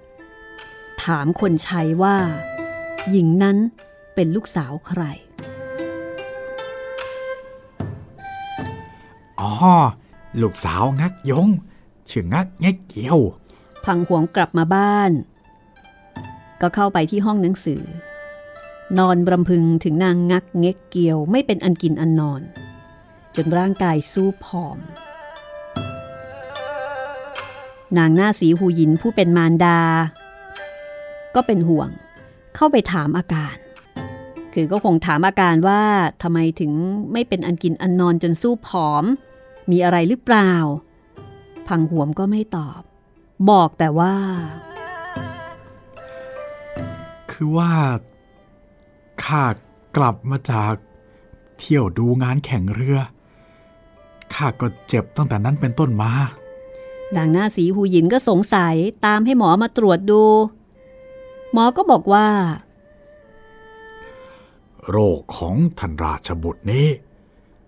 [1.03, 2.16] ถามคนใช้ว่า
[3.11, 3.57] หญิงนั้น
[4.14, 5.03] เป็นลูกสาวใคร
[9.41, 9.53] อ๋อ
[10.41, 11.49] ลูกสาวงักยง
[12.11, 13.18] ชื่องักแงกเกียว
[13.85, 15.11] พังหวงกลับมาบ้าน
[16.61, 17.83] ก็เข้าไปที่ห้องหนังสือ
[18.99, 22.43] นอนบรำพึงถึงนางงักเง็กเกียวไม่เป็นอันกินอันนอน
[23.37, 24.78] จนร่างกายสู้ผอม
[27.99, 29.81] นางหน้าสีหูยินผู้เป็นมารดา
[31.35, 31.89] ก็เป็นห่วง
[32.57, 33.57] เข้าไปถามอาการ
[34.53, 35.83] คือก็คงถามอาการว่า
[36.22, 36.72] ทำไมถึง
[37.12, 39.05] ไม่เป็นอันกินอันนอนจนสู้ผอม
[39.70, 40.53] มีอะไรหรือเปล่า
[41.68, 42.83] พังหวมก็ไม่ตอบ
[43.49, 44.14] บอกแต่ว่า
[47.30, 47.72] คือว่า
[49.24, 49.45] ข้า
[49.97, 50.74] กลับมาจาก
[51.59, 52.99] เที่ยวดูงานแข่งเรือ
[54.34, 56.11] ข้าก็เจ็บตั้งแต่นั้นเป็นต้นมา
[57.16, 58.74] นางหน้าสีหูหยินก็สงสัย
[59.05, 60.22] ตามให้หมอมาตรวจดู
[61.53, 62.28] หมอก็บอกว่า
[64.88, 66.86] โรคของท่านราชบุตรนี้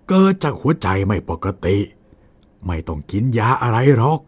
[0.08, 1.76] เกิดจากหัวใจไม่ปกติ
[2.66, 4.20] ไม่ต้องกินยาอะไรหรอก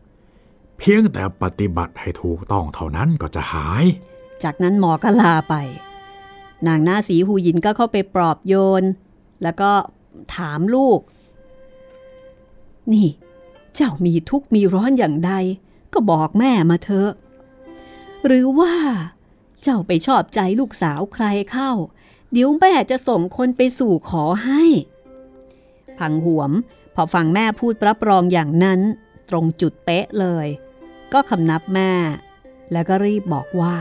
[0.79, 3.85] เพียงแต่ปฏิบัติให้ถูกต้องเท่านั้นก็จะหาย
[4.43, 5.55] จากนั้นหมอก็ลาไป
[6.67, 8.85] นางหน้าสีหูยินก็เข้าไปปลอบโยน
[9.43, 9.71] แล้วก็
[10.37, 11.01] ถามลูก
[12.93, 13.09] นี่
[13.75, 15.33] เจ้ามีทุกข์มีร้อนอย่างใด
[15.93, 17.11] ก็บอกแม่มาเถอะ
[18.27, 18.75] หรือว่า
[19.63, 21.73] เจ้าไปชอบใจลูกสาวใครเข้า
[22.33, 24.65] เดี๋ยวแม่จะส่งคนไปสู่ขอให้
[25.99, 26.53] พังหวม
[26.95, 28.81] พอฟังแม่พูดรับรองอย่างนั้น
[29.31, 30.47] ตรงจุดเป๊ะเลย
[31.15, 31.93] ก็คำนับแม่
[32.73, 33.77] แล้วก็รีบบอกว่า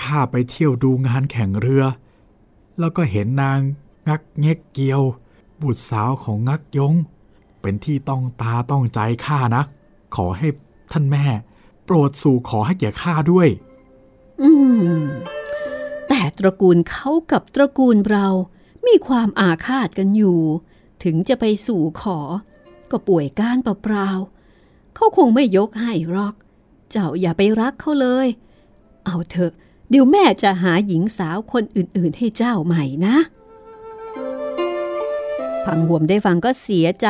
[0.00, 1.84] ข้าไปเที่ยวดูงานแข่งเรือ
[2.78, 3.58] แล้วก็เห็นนาง
[4.08, 5.02] งักเงกเกียว
[5.62, 6.94] บุตรสาวของงักยง
[7.60, 9.62] เป็นที่ต้องตาต้องใจข้านะ
[10.16, 10.48] ขอให้
[10.92, 11.24] ท่านแม่
[11.84, 13.48] โปรดสู่ขอให้แก่ข้าด้วย
[14.42, 14.50] อื
[15.00, 15.02] ม
[16.08, 18.28] แต่ตระกูลเขากับตระกูลเรา
[18.86, 20.40] มีความอาฆาตกันอยู่
[21.04, 22.18] ถึงจะไปสู่ขอ
[22.90, 24.33] ก็ป่วยก้านเปล่าๆ
[24.94, 26.34] เขาคงไม่ยกให้หรอก
[26.90, 28.28] เจ้าอย่าไปรักเขาเลย
[29.04, 29.52] เอาเถอะ
[29.90, 33.16] เดี๋ยวแม่จะหาหญิงสาวคนอื่นๆ ให้เจ้าใหม่นะ
[35.64, 37.08] พังหวมได้ฟังก็เสียใจ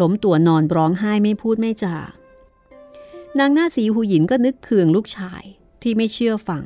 [0.00, 1.96] ล้มตัวนอนร้องไห้ไม่พูดไม่จา
[3.38, 5.42] นางหน้าสีหูหยินก็นึกเคืองลูกชาย
[5.82, 6.64] ที่ไม่เชื่อฟัง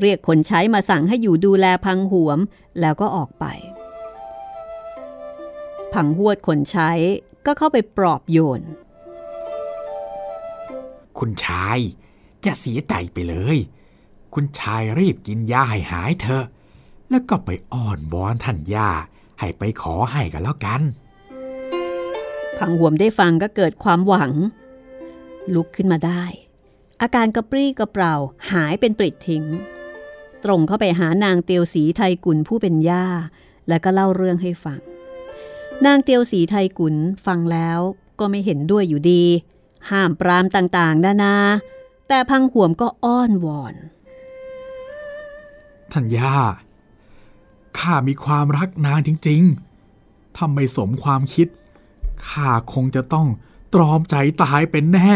[0.00, 2.38] เรียกคนใช้มาสั่งให้อยู่ดูแลพังหวม
[2.80, 3.44] แล้วก็ออกไป
[5.92, 6.90] พังหวดคนใช้
[7.46, 8.60] ก็เข้าไปปลอบโยน
[11.18, 11.78] คุณชาย
[12.44, 13.58] จะเสียใจไปเลย
[14.34, 16.44] คุณชายรีบกินยาให้หายเถอะ
[17.10, 18.90] แล้วก็ไปอ้อนวอนท่านย่า
[19.40, 20.82] ให้ไปขอให้กันแล้วกัน
[22.58, 24.32] พังหวมได้ฟังก็เกิดความหวัง
[25.54, 26.22] ลุกขึ้นมาได้
[27.00, 28.14] อาการกระปรี้กระเปร่า
[28.52, 29.44] หายเป็นปริดทิ้ง
[30.44, 33.06] ตรงเข้าไปหานางเตียวสีไทยกุลผู้เป็นย่า
[33.68, 34.80] แล้วก็เล่าเรื่องให้ฟัง
[35.86, 36.94] นางเตียวสีไทยกุล
[37.26, 37.78] ฟังแล้ว
[38.18, 39.24] ก็ไม่เห็นด้วยอยู่ดี
[39.90, 41.36] ห้ามปรามต่างๆนานา
[42.08, 43.74] แต่พังหวมก็อ้อนวอน
[45.92, 46.36] ท่านย่า
[47.78, 51.48] ข้ามีความรักนางจริงๆ ถ้าไม่สมความคิด
[52.28, 53.28] ข้าคงจะต้อง
[53.74, 55.14] ตรอมใจตายเป็นแน่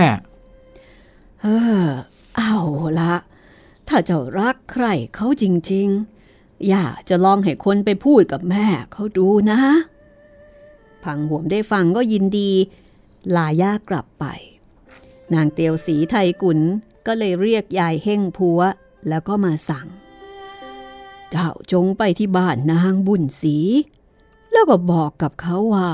[1.40, 1.46] เอ
[1.82, 1.84] อ
[2.36, 2.56] เอา
[3.00, 3.14] ละ
[3.88, 5.88] ถ้าเจ้ารักใครเขาจริง
[6.28, 9.60] ๆ อย่าจะลองให้คนไปพูดกับแม่เขาดูนะ
[11.02, 12.50] พังหวมได้ฟังก็ยินดี
[13.36, 14.24] ลาย่ากลับไป
[15.34, 16.60] นางเตียวสีไทยกุล
[17.06, 18.60] ก็เลยเรียกยายเฮ่งพัว
[19.08, 19.86] แล้วก็มาสั่ง
[21.30, 23.56] เจ้าจงไปที่บ้านนางบุญศรี
[24.52, 25.90] แล้วก็บอกกับเขาว่า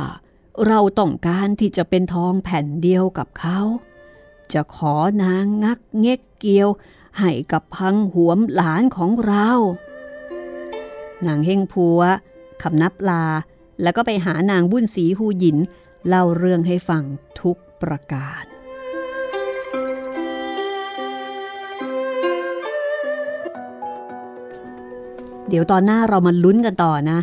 [0.66, 3.61] เราต้องการที่จะเป็นทองแผ่นเดียวกับเขา
[4.53, 6.68] จะขอนางงักเง็กเกียว
[7.18, 9.49] ให้กับพังหวมหลานของเรา
[11.26, 12.01] นางเฮงพัว
[12.62, 13.24] คำนับลา
[13.83, 15.59] แล้วก็ไปหานางบุญศรีหูหยิน
[16.07, 17.03] เล่าเรื่องให้ฟัง
[17.41, 18.52] ทุกประการ
[25.53, 27.19] เดี๋ยวตอนหน้าเรามาลุ้นกันต่อนะ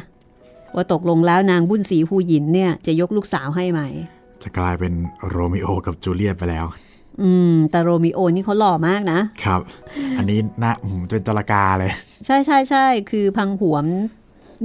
[0.75, 3.81] ว่าตกลงแล้วนางบุญศรีหูหยินเนี่ยจะยกลูกสาวให้ไหม
[4.43, 4.93] จะกลายเป็น
[5.29, 6.65] โรมิโอกับจูเลียตไปแล้ว
[7.21, 9.61] อืม แต่โรมิโอนี่เขาหล่อมากนะ ครับ
[10.17, 11.91] อันนี้หน้าอืมเป็นจรกาเลย
[12.25, 13.85] ใช่ใช่ใช่คือพังหวม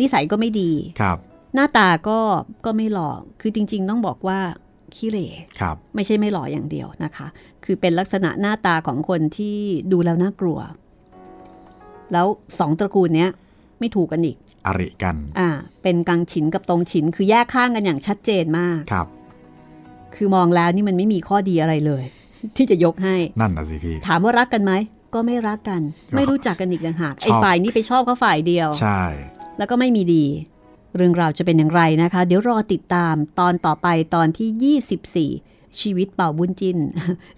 [0.01, 1.19] นิสัยก็ไม่ดี ครับ
[1.55, 2.19] หน้าตาก็
[2.65, 3.11] ก็ไม่หล่อ
[3.41, 4.39] คือจริง ๆ ต้องบอกว่า
[4.95, 5.29] ขี้เหร่
[5.61, 7.27] ครับไม่ใช่ไม่หล่ออย่างเดียวนะคะ
[7.65, 9.57] คือเป็นลักษณะหน้าตาของคนที่
[9.93, 10.59] ดูแล้วน่ากลัว
[12.13, 12.27] แล้ว
[12.59, 13.31] สองตระกูลเนี้ย
[13.81, 15.49] ไม่ถูกกันอีกอริกันอ่า
[15.83, 19.07] เป็นกังฉินกับตรงฉินคือแยกข้างกันอย่างชัดเจนมากครับ
[20.15, 22.05] คือมองแล้วนี่มันไม่มีข้อดีอะไรเลย
[22.57, 24.73] ที่จะยกให้นั่นนะสิพี่ถามว่ารักกันไหม
[25.15, 25.83] ก็ไม่รักกัน
[26.17, 29.01] ไม่รู้จักกันอีกต่างหากชอบไอ้ฝ่ายนี้ไปชอบเขาฝ่ายเดียว ใช่
[29.59, 30.25] แล้วก็ไม่มีดี
[30.97, 36.79] เรื่องราวจะเป็นอย่างไรนะคะ เดี๋ยวรอติดตามตอนต่อไปตอนที่ 24ชีวิตเป่าบุญจิน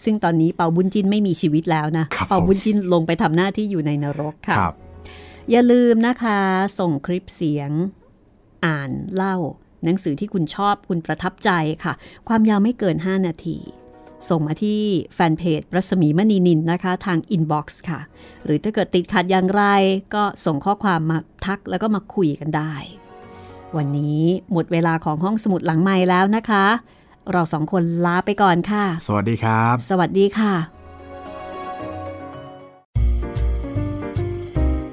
[0.04, 4.74] ซึ่งตอนนี้เปาบุ้นจิ้นไม่มีชีวิตแล้วนะครับเปาบุ้นจิ้นลงไปทำหน้าที่อยู่ในนรกค่ะครับ
[5.50, 6.40] อย่าลืมนะคะ
[6.78, 7.70] ส่งคลิปเสียง
[8.64, 9.36] อ่านเล่า
[9.84, 11.50] หนังสือที่คุณชอบคุณประทับใจ
[11.84, 11.92] ค่ะ
[12.28, 13.58] ความยาวไม่เกิน 5 นาที
[14.28, 14.82] ส่งมาที่
[15.14, 18.00] แฟนเพจรัศมีมณีนินนะคะ ทาง inbox ค่ะ
[18.44, 19.64] หรือถ้าเกิดติดขัดอย่างไร
[20.14, 22.74] ก็ส่งข้อความมาทักแล้วก็มาคุยกันได้
[23.76, 24.22] วันนี้
[24.52, 26.64] หมดเวลาของห้องสมุดหลังไม้แล้วนะคะ
[27.32, 30.75] เราสองคนลาไปก่อนค่ะ สวัสดีครับ สวัสดีค่ะ